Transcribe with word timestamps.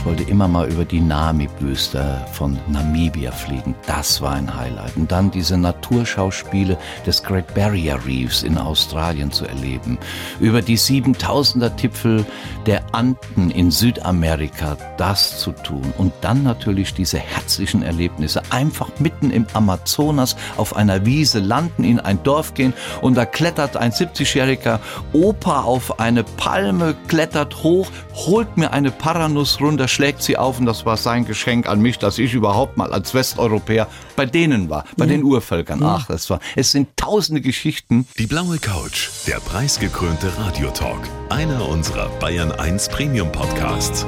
Ich 0.00 0.06
wollte 0.06 0.22
immer 0.22 0.48
mal 0.48 0.66
über 0.72 0.86
die 0.86 1.02
Namib-Wüste 1.02 2.24
von 2.32 2.58
Namibia 2.68 3.30
fliegen. 3.32 3.74
Das 3.86 4.22
war 4.22 4.32
ein 4.32 4.56
Highlight. 4.56 4.96
Und 4.96 5.12
dann 5.12 5.30
diese 5.30 5.58
Naturschauspiele 5.58 6.78
des 7.06 7.22
Great 7.22 7.54
Barrier 7.54 7.98
Reefs 8.06 8.42
in 8.42 8.56
Australien 8.56 9.30
zu 9.30 9.44
erleben. 9.44 9.98
Über 10.40 10.62
die 10.62 10.78
7000er 10.78 11.76
Tipfel 11.76 12.24
der 12.64 12.82
Anden 12.92 13.50
in 13.50 13.70
Südamerika 13.70 14.78
das 14.96 15.38
zu 15.38 15.52
tun. 15.52 15.92
Und 15.98 16.14
dann 16.22 16.44
natürlich 16.44 16.94
diese 16.94 17.18
herzlichen 17.18 17.82
Erlebnisse. 17.82 18.40
Einfach 18.48 18.88
mitten 19.00 19.30
im 19.30 19.46
Amazonas 19.52 20.34
auf 20.56 20.76
einer 20.76 21.04
Wiese 21.04 21.40
landen, 21.40 21.84
in 21.84 22.00
ein 22.00 22.22
Dorf 22.22 22.54
gehen 22.54 22.72
und 23.02 23.18
da 23.18 23.26
klettert 23.26 23.76
ein 23.76 23.92
70-jähriger 23.92 24.78
Opa 25.12 25.60
auf 25.60 26.00
eine 26.00 26.24
Palme, 26.24 26.96
klettert 27.06 27.62
hoch, 27.62 27.88
holt 28.26 28.56
mir 28.56 28.72
eine 28.72 28.90
Paranuss 28.90 29.60
runter, 29.60 29.88
schlägt 29.88 30.22
sie 30.22 30.36
auf 30.36 30.58
und 30.58 30.66
das 30.66 30.84
war 30.86 30.96
sein 30.96 31.24
Geschenk 31.24 31.68
an 31.68 31.80
mich, 31.80 31.98
dass 31.98 32.18
ich 32.18 32.34
überhaupt 32.34 32.76
mal 32.76 32.92
als 32.92 33.14
Westeuropäer 33.14 33.88
bei 34.16 34.26
denen 34.26 34.70
war, 34.70 34.84
bei 34.96 35.06
ja. 35.06 35.12
den 35.12 35.24
Urvölkern. 35.24 35.82
Ach, 35.82 36.06
das 36.06 36.28
war, 36.30 36.40
es 36.56 36.72
sind 36.72 36.88
tausende 36.96 37.40
Geschichten. 37.40 38.06
Die 38.18 38.26
blaue 38.26 38.58
Couch, 38.58 39.08
der 39.26 39.40
preisgekrönte 39.40 40.30
Radiotalk, 40.38 41.08
einer 41.28 41.68
unserer 41.68 42.08
Bayern 42.20 42.52
1 42.52 42.88
Premium 42.88 43.30
Podcasts. 43.32 44.06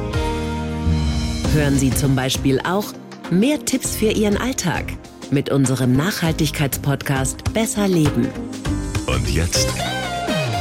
Hören 1.55 1.79
Sie 1.79 1.91
zum 1.91 2.17
Beispiel 2.17 2.61
auch 2.61 2.93
mehr 3.31 3.65
Tipps 3.65 3.97
für 3.97 4.11
Ihren 4.11 4.37
Alltag 4.37 4.93
mit 5.31 5.51
unserem 5.51 5.97
Nachhaltigkeitspodcast 5.97 7.53
Besser 7.53 7.89
Leben. 7.89 8.29
Und 9.07 9.29
jetzt 9.31 9.69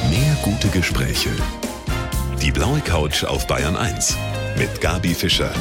mehr 0.09 0.37
gute 0.43 0.67
Gespräche. 0.69 1.29
Die 2.41 2.51
blaue 2.51 2.79
Couch 2.79 3.23
auf 3.23 3.45
Bayern 3.45 3.75
1 3.75 4.17
mit 4.57 4.81
Gabi 4.81 5.13
Fischer. 5.13 5.51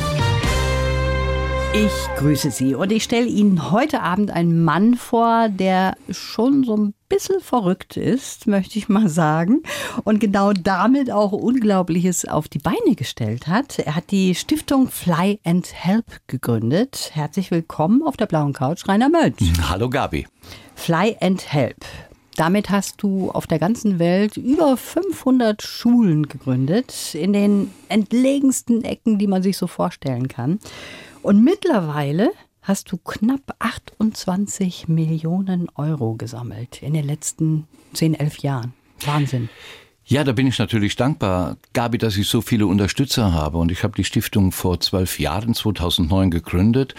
Ich 1.74 1.92
grüße 2.16 2.50
Sie 2.50 2.74
und 2.74 2.90
ich 2.90 3.04
stelle 3.04 3.26
Ihnen 3.26 3.70
heute 3.70 4.00
Abend 4.00 4.30
einen 4.30 4.64
Mann 4.64 4.94
vor, 4.94 5.50
der 5.50 5.94
schon 6.08 6.64
so 6.64 6.74
ein 6.78 6.94
bisschen 7.10 7.40
verrückt 7.40 7.98
ist, 7.98 8.46
möchte 8.46 8.78
ich 8.78 8.88
mal 8.88 9.10
sagen, 9.10 9.62
und 10.04 10.20
genau 10.20 10.54
damit 10.54 11.10
auch 11.10 11.32
Unglaubliches 11.32 12.24
auf 12.24 12.48
die 12.48 12.58
Beine 12.58 12.94
gestellt 12.96 13.46
hat. 13.46 13.78
Er 13.78 13.94
hat 13.94 14.10
die 14.10 14.34
Stiftung 14.34 14.88
Fly 14.88 15.38
and 15.44 15.70
Help 15.74 16.06
gegründet. 16.28 17.10
Herzlich 17.12 17.50
willkommen 17.50 18.02
auf 18.02 18.16
der 18.16 18.26
blauen 18.26 18.54
Couch, 18.54 18.88
Rainer 18.88 19.10
Mölsch. 19.10 19.52
Hallo 19.68 19.90
Gabi. 19.90 20.26
Fly 20.76 21.14
and 21.20 21.52
Help. 21.52 21.84
Damit 22.40 22.70
hast 22.70 23.02
du 23.02 23.30
auf 23.30 23.46
der 23.46 23.58
ganzen 23.58 23.98
Welt 23.98 24.38
über 24.38 24.78
500 24.78 25.60
Schulen 25.60 26.26
gegründet, 26.26 27.14
in 27.14 27.34
den 27.34 27.70
entlegensten 27.90 28.82
Ecken, 28.82 29.18
die 29.18 29.26
man 29.26 29.42
sich 29.42 29.58
so 29.58 29.66
vorstellen 29.66 30.26
kann. 30.26 30.58
Und 31.20 31.44
mittlerweile 31.44 32.30
hast 32.62 32.90
du 32.92 32.96
knapp 32.96 33.42
28 33.58 34.88
Millionen 34.88 35.68
Euro 35.74 36.14
gesammelt 36.14 36.82
in 36.82 36.94
den 36.94 37.04
letzten 37.04 37.68
10, 37.92 38.14
11 38.14 38.38
Jahren. 38.38 38.72
Wahnsinn. 39.04 39.50
Ja, 40.10 40.24
da 40.24 40.32
bin 40.32 40.48
ich 40.48 40.58
natürlich 40.58 40.96
dankbar, 40.96 41.56
Gabi, 41.72 41.96
dass 41.96 42.16
ich 42.16 42.26
so 42.26 42.40
viele 42.40 42.66
Unterstützer 42.66 43.32
habe. 43.32 43.58
Und 43.58 43.70
ich 43.70 43.84
habe 43.84 43.94
die 43.96 44.02
Stiftung 44.02 44.50
vor 44.50 44.80
zwölf 44.80 45.20
Jahren, 45.20 45.54
2009, 45.54 46.32
gegründet. 46.32 46.96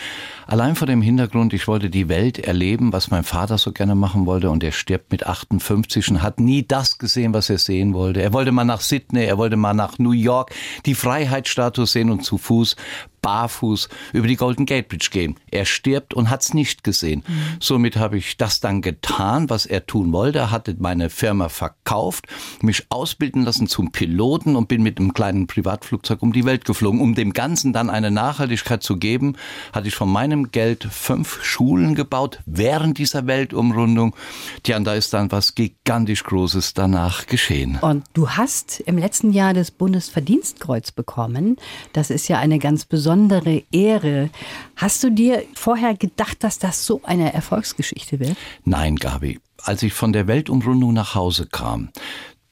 Allein 0.48 0.76
vor 0.76 0.88
dem 0.88 1.02
Hintergrund, 1.02 1.52
ich 1.52 1.68
wollte 1.68 1.90
die 1.90 2.08
Welt 2.08 2.40
erleben, 2.40 2.94
was 2.94 3.12
mein 3.12 3.26
Vater 3.26 3.58
so 3.58 3.74
gerne 3.74 3.96
machen 3.96 4.28
wollte. 4.28 4.50
Und 4.50 4.64
er 4.64 4.72
stirbt 4.72 5.12
mit 5.12 5.28
58 5.28 6.10
und 6.10 6.22
hat 6.22 6.40
nie 6.40 6.66
das 6.66 7.00
gesehen, 7.00 7.34
was 7.34 7.50
er 7.50 7.58
sehen 7.58 7.94
wollte. 7.94 8.22
Er 8.22 8.32
wollte 8.32 8.54
mal 8.54 8.64
nach 8.64 8.80
Sydney, 8.80 9.26
er 9.26 9.38
wollte 9.38 9.58
mal 9.58 9.74
nach 9.74 10.00
New 10.00 10.14
York, 10.14 10.56
die 10.86 10.96
Freiheitsstatue 10.96 11.88
sehen 11.88 12.12
und 12.12 12.24
zu 12.24 12.38
Fuß 12.38 12.78
barfuß 13.22 13.90
über 14.14 14.28
die 14.28 14.36
Golden 14.36 14.66
Gate 14.66 14.90
Bridge 14.90 15.10
gehen. 15.12 15.36
Er 15.50 15.66
stirbt 15.66 16.14
und 16.14 16.30
hat's 16.30 16.54
nicht 16.54 16.84
gesehen. 16.84 17.24
Mhm. 17.28 17.58
Somit 17.60 17.98
habe 17.98 18.18
ich 18.18 18.38
das 18.38 18.60
dann 18.60 18.82
getan, 18.82 19.50
was 19.50 19.66
er 19.66 19.86
tun 19.86 20.12
wollte, 20.12 20.52
hatte 20.52 20.76
meine 20.80 21.10
Firma 21.10 21.50
verkauft, 21.50 22.28
mich 22.62 22.86
ausbilden 22.90 23.44
lassen 23.44 23.68
zum 23.68 23.92
Piloten 23.92 24.56
und 24.56 24.68
bin 24.68 24.82
mit 24.84 25.00
einem 25.00 25.14
kleinen 25.14 25.48
Privatflugzeug 25.48 26.22
um 26.22 26.34
die 26.34 26.46
Welt 26.46 26.66
geflogen. 26.66 27.00
Um 27.00 27.16
dem 27.16 27.34
Ganzen 27.34 27.74
dann 27.74 27.90
eine 27.90 28.12
Nachhaltigkeit 28.12 28.84
zu 28.84 28.98
geben, 28.98 29.36
hatte 29.74 29.88
ich 29.88 29.96
von 29.96 30.12
meinem 30.12 30.52
Geld 30.52 30.84
fünf 30.84 31.44
Schulen 31.44 31.96
gebaut 31.96 32.40
während 32.46 32.98
dieser 32.98 33.28
Weltumrundung. 33.28 34.16
Tja, 34.64 34.78
und 34.78 34.86
da 34.86 34.94
ist 34.96 35.14
dann 35.14 35.32
was 35.32 35.56
gigantisch 35.56 36.24
Großes 36.24 36.74
danach 36.74 37.28
geschehen. 37.28 37.78
Und 37.82 38.06
du 38.14 38.30
hast 38.30 38.80
im 38.82 38.98
letzten 38.98 39.32
Jahr 39.32 39.54
das 39.54 39.72
Bundesverdienstkreuz 39.72 40.92
bekommen. 40.92 41.58
Das 41.94 42.10
ist 42.10 42.28
ja 42.28 42.40
eine 42.40 42.60
ganz 42.60 42.86
besondere 42.86 43.11
besondere 43.12 43.64
Ehre. 43.74 44.30
Hast 44.78 45.04
du 45.04 45.10
dir 45.12 45.44
vorher 45.54 45.96
gedacht, 45.96 46.46
dass 46.46 46.60
das 46.60 46.86
so 46.86 47.02
eine 47.04 47.34
Erfolgsgeschichte 47.34 48.22
wird? 48.22 48.38
Nein, 48.64 48.96
Gabi. 48.96 49.40
Als 49.64 49.84
ich 49.84 49.94
von 49.94 50.14
der 50.14 50.28
Weltumrundung 50.28 50.94
nach 50.94 51.14
Hause 51.14 51.46
kam, 51.46 51.90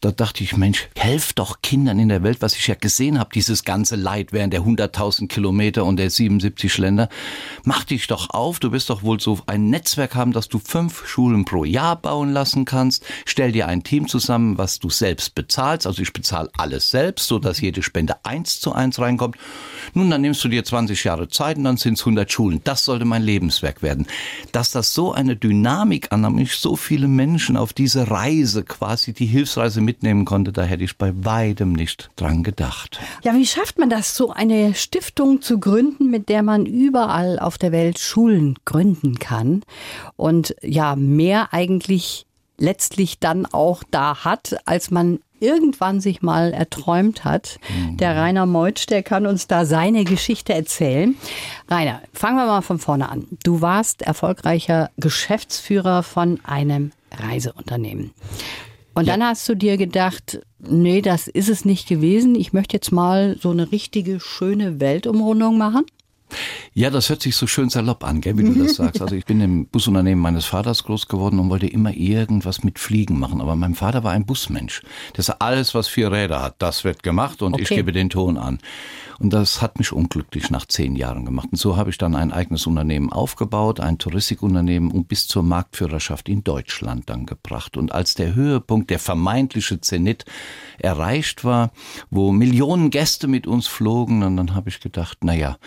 da 0.01 0.11
dachte 0.11 0.45
ich, 0.45 0.55
Mensch, 0.55 0.87
helf 0.95 1.33
doch 1.33 1.61
Kindern 1.61 1.99
in 1.99 2.07
der 2.07 2.23
Welt, 2.23 2.41
was 2.41 2.55
ich 2.55 2.67
ja 2.67 2.75
gesehen 2.75 3.19
habe, 3.19 3.31
dieses 3.33 3.65
ganze 3.65 3.97
Leid 3.97 4.31
während 4.31 4.53
der 4.53 4.61
100.000 4.61 5.27
Kilometer 5.27 5.83
und 5.83 5.97
der 5.97 6.09
77 6.09 6.77
Länder. 6.77 7.09
Mach 7.65 7.83
dich 7.83 8.07
doch 8.07 8.29
auf, 8.29 8.59
du 8.59 8.71
wirst 8.71 8.89
doch 8.89 9.03
wohl 9.03 9.19
so 9.19 9.39
ein 9.45 9.69
Netzwerk 9.69 10.15
haben, 10.15 10.31
dass 10.31 10.47
du 10.47 10.59
fünf 10.59 11.05
Schulen 11.05 11.43
pro 11.43 11.65
Jahr 11.65 11.97
bauen 11.97 12.31
lassen 12.31 12.63
kannst. 12.63 13.05
Stell 13.25 13.51
dir 13.51 13.67
ein 13.67 13.83
Team 13.83 14.07
zusammen, 14.07 14.57
was 14.57 14.79
du 14.79 14.89
selbst 14.89 15.35
bezahlst. 15.35 15.85
Also 15.85 16.01
ich 16.01 16.13
bezahle 16.13 16.49
alles 16.57 16.91
selbst, 16.91 17.27
so 17.27 17.37
dass 17.37 17.59
jede 17.59 17.83
Spende 17.83 18.23
eins 18.23 18.61
zu 18.61 18.71
eins 18.71 18.99
reinkommt. 18.99 19.35
Nun, 19.93 20.09
dann 20.09 20.21
nimmst 20.21 20.41
du 20.45 20.47
dir 20.47 20.63
20 20.63 21.03
Jahre 21.03 21.27
Zeit 21.27 21.57
und 21.57 21.65
dann 21.65 21.75
sind 21.75 21.95
es 21.95 22.01
100 22.01 22.31
Schulen. 22.31 22.61
Das 22.63 22.85
sollte 22.85 23.03
mein 23.03 23.23
Lebenswerk 23.23 23.81
werden. 23.81 24.07
Dass 24.53 24.71
das 24.71 24.93
so 24.93 25.11
eine 25.11 25.35
Dynamik 25.35 26.09
ich 26.39 26.55
so 26.55 26.77
viele 26.77 27.07
Menschen 27.07 27.57
auf 27.57 27.73
diese 27.73 28.09
Reise, 28.09 28.63
quasi 28.63 29.13
die 29.13 29.25
Hilfsreise 29.25 29.81
mitnehmen 29.89 30.23
konnte, 30.23 30.53
da 30.53 30.61
hätte 30.61 30.83
ich 30.83 30.99
bei 30.99 31.11
weitem 31.25 31.73
nicht 31.73 32.11
dran 32.15 32.43
gedacht. 32.43 32.99
Ja, 33.23 33.33
wie 33.33 33.47
schafft 33.47 33.79
man 33.79 33.89
das, 33.89 34.15
so 34.15 34.29
eine 34.29 34.75
Stiftung 34.75 35.41
zu 35.41 35.59
gründen, 35.59 36.11
mit 36.11 36.29
der 36.29 36.43
man 36.43 36.67
überall 36.67 37.39
auf 37.39 37.57
der 37.57 37.71
Welt 37.71 37.97
Schulen 37.97 38.53
gründen 38.65 39.17
kann 39.17 39.63
und 40.15 40.55
ja, 40.61 40.95
mehr 40.95 41.53
eigentlich 41.53 42.27
letztlich 42.59 43.17
dann 43.17 43.47
auch 43.47 43.83
da 43.89 44.23
hat, 44.23 44.57
als 44.65 44.91
man 44.91 45.21
irgendwann 45.39 46.01
sich 46.01 46.21
mal 46.21 46.53
erträumt 46.53 47.23
hat. 47.23 47.57
Mhm. 47.75 47.97
Der 47.97 48.15
Rainer 48.15 48.45
Meutsch, 48.45 48.85
der 48.89 49.01
kann 49.01 49.25
uns 49.25 49.47
da 49.47 49.65
seine 49.65 50.03
Geschichte 50.03 50.53
erzählen. 50.53 51.15
Rainer, 51.67 52.01
fangen 52.13 52.37
wir 52.37 52.45
mal 52.45 52.61
von 52.61 52.77
vorne 52.77 53.09
an. 53.09 53.25
Du 53.43 53.61
warst 53.61 54.03
erfolgreicher 54.03 54.91
Geschäftsführer 54.97 56.03
von 56.03 56.39
einem 56.43 56.91
Reiseunternehmen. 57.11 58.11
Und 58.93 59.07
ja. 59.07 59.13
dann 59.13 59.27
hast 59.27 59.47
du 59.47 59.55
dir 59.55 59.77
gedacht, 59.77 60.41
nee, 60.59 61.01
das 61.01 61.27
ist 61.27 61.49
es 61.49 61.65
nicht 61.65 61.87
gewesen. 61.87 62.35
Ich 62.35 62.53
möchte 62.53 62.75
jetzt 62.75 62.91
mal 62.91 63.37
so 63.39 63.51
eine 63.51 63.71
richtige 63.71 64.19
schöne 64.19 64.79
Weltumrundung 64.79 65.57
machen. 65.57 65.85
Ja, 66.73 66.89
das 66.89 67.09
hört 67.09 67.21
sich 67.21 67.35
so 67.35 67.47
schön 67.47 67.69
salopp 67.69 68.03
an, 68.03 68.21
gell, 68.21 68.37
wie 68.37 68.43
du 68.43 68.53
das 68.53 68.75
sagst. 68.75 69.01
Also 69.01 69.15
ich 69.15 69.25
bin 69.25 69.41
im 69.41 69.65
Busunternehmen 69.65 70.21
meines 70.21 70.45
Vaters 70.45 70.83
groß 70.83 71.07
geworden 71.07 71.39
und 71.39 71.49
wollte 71.49 71.67
immer 71.67 71.93
irgendwas 71.93 72.63
mit 72.63 72.77
Fliegen 72.77 73.17
machen. 73.19 73.41
Aber 73.41 73.55
mein 73.55 73.75
Vater 73.75 74.03
war 74.03 74.11
ein 74.11 74.25
Busmensch. 74.25 74.83
Das 75.13 75.29
ist 75.29 75.35
alles, 75.39 75.73
was 75.73 75.87
vier 75.87 76.11
Räder 76.11 76.41
hat, 76.41 76.55
das 76.59 76.83
wird 76.83 77.03
gemacht 77.03 77.41
und 77.41 77.53
okay. 77.53 77.63
ich 77.63 77.69
gebe 77.69 77.91
den 77.91 78.09
Ton 78.09 78.37
an. 78.37 78.59
Und 79.19 79.31
das 79.31 79.61
hat 79.61 79.79
mich 79.79 79.91
unglücklich 79.91 80.49
nach 80.49 80.65
zehn 80.65 80.95
Jahren 80.95 81.25
gemacht. 81.25 81.49
Und 81.51 81.57
so 81.57 81.75
habe 81.75 81.89
ich 81.89 81.97
dann 81.97 82.15
ein 82.15 82.31
eigenes 82.31 82.65
Unternehmen 82.67 83.11
aufgebaut, 83.11 83.79
ein 83.79 83.97
Touristikunternehmen 83.97 84.91
und 84.91 85.07
bis 85.07 85.27
zur 85.27 85.43
Marktführerschaft 85.43 86.29
in 86.29 86.43
Deutschland 86.43 87.09
dann 87.09 87.25
gebracht. 87.25 87.77
Und 87.77 87.91
als 87.91 88.15
der 88.15 88.33
Höhepunkt, 88.33 88.89
der 88.89 88.99
vermeintliche 88.99 89.81
Zenit 89.81 90.25
erreicht 90.77 91.43
war, 91.43 91.71
wo 92.09 92.31
Millionen 92.31 92.89
Gäste 92.89 93.27
mit 93.27 93.45
uns 93.45 93.67
flogen, 93.67 94.23
und 94.23 94.37
dann 94.37 94.55
habe 94.55 94.69
ich 94.69 94.79
gedacht, 94.79 95.19
na 95.21 95.33
ja, 95.33 95.57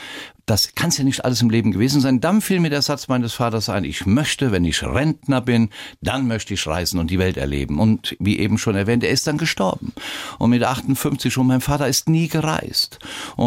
das 0.47 0.75
kann 0.75 0.91
ja 0.91 1.05
nicht 1.05 1.25
alles 1.25 1.41
im 1.41 1.51
Leben 1.51 1.73
gewesen 1.73 2.01
sein. 2.01 2.21
Dann 2.21 2.41
fiel 2.41 2.59
mir 2.61 2.71
der 2.71 2.83
Satz 2.83 3.09
meines 3.09 3.33
Vaters 3.33 3.69
ein, 3.69 3.85
ich 3.85 4.07
möchte, 4.07 4.51
wenn 4.51 4.65
ich 4.65 4.83
Rentner 4.83 5.41
bin, 5.41 5.71
dann 6.01 6.27
möchte 6.27 6.55
ich 6.55 6.67
reisen 6.67 6.99
und 6.99 7.11
die 7.11 7.19
Welt 7.19 7.37
erleben. 7.37 7.79
Und 7.79 8.17
wie 8.19 8.39
eben 8.39 8.59
schon 8.59 8.75
erwähnt, 8.75 9.05
er 9.05 9.11
ist 9.11 9.27
dann 9.27 9.39
gestorben. 9.39 9.93
Und 10.39 10.51
mit 10.51 10.65
58 10.65 11.33
schon, 11.33 11.47
mein 11.47 11.61
Vater 11.61 11.87
ist 11.87 12.09
nie 12.09 12.29
gereist. 12.29 12.99
Und 13.37 13.42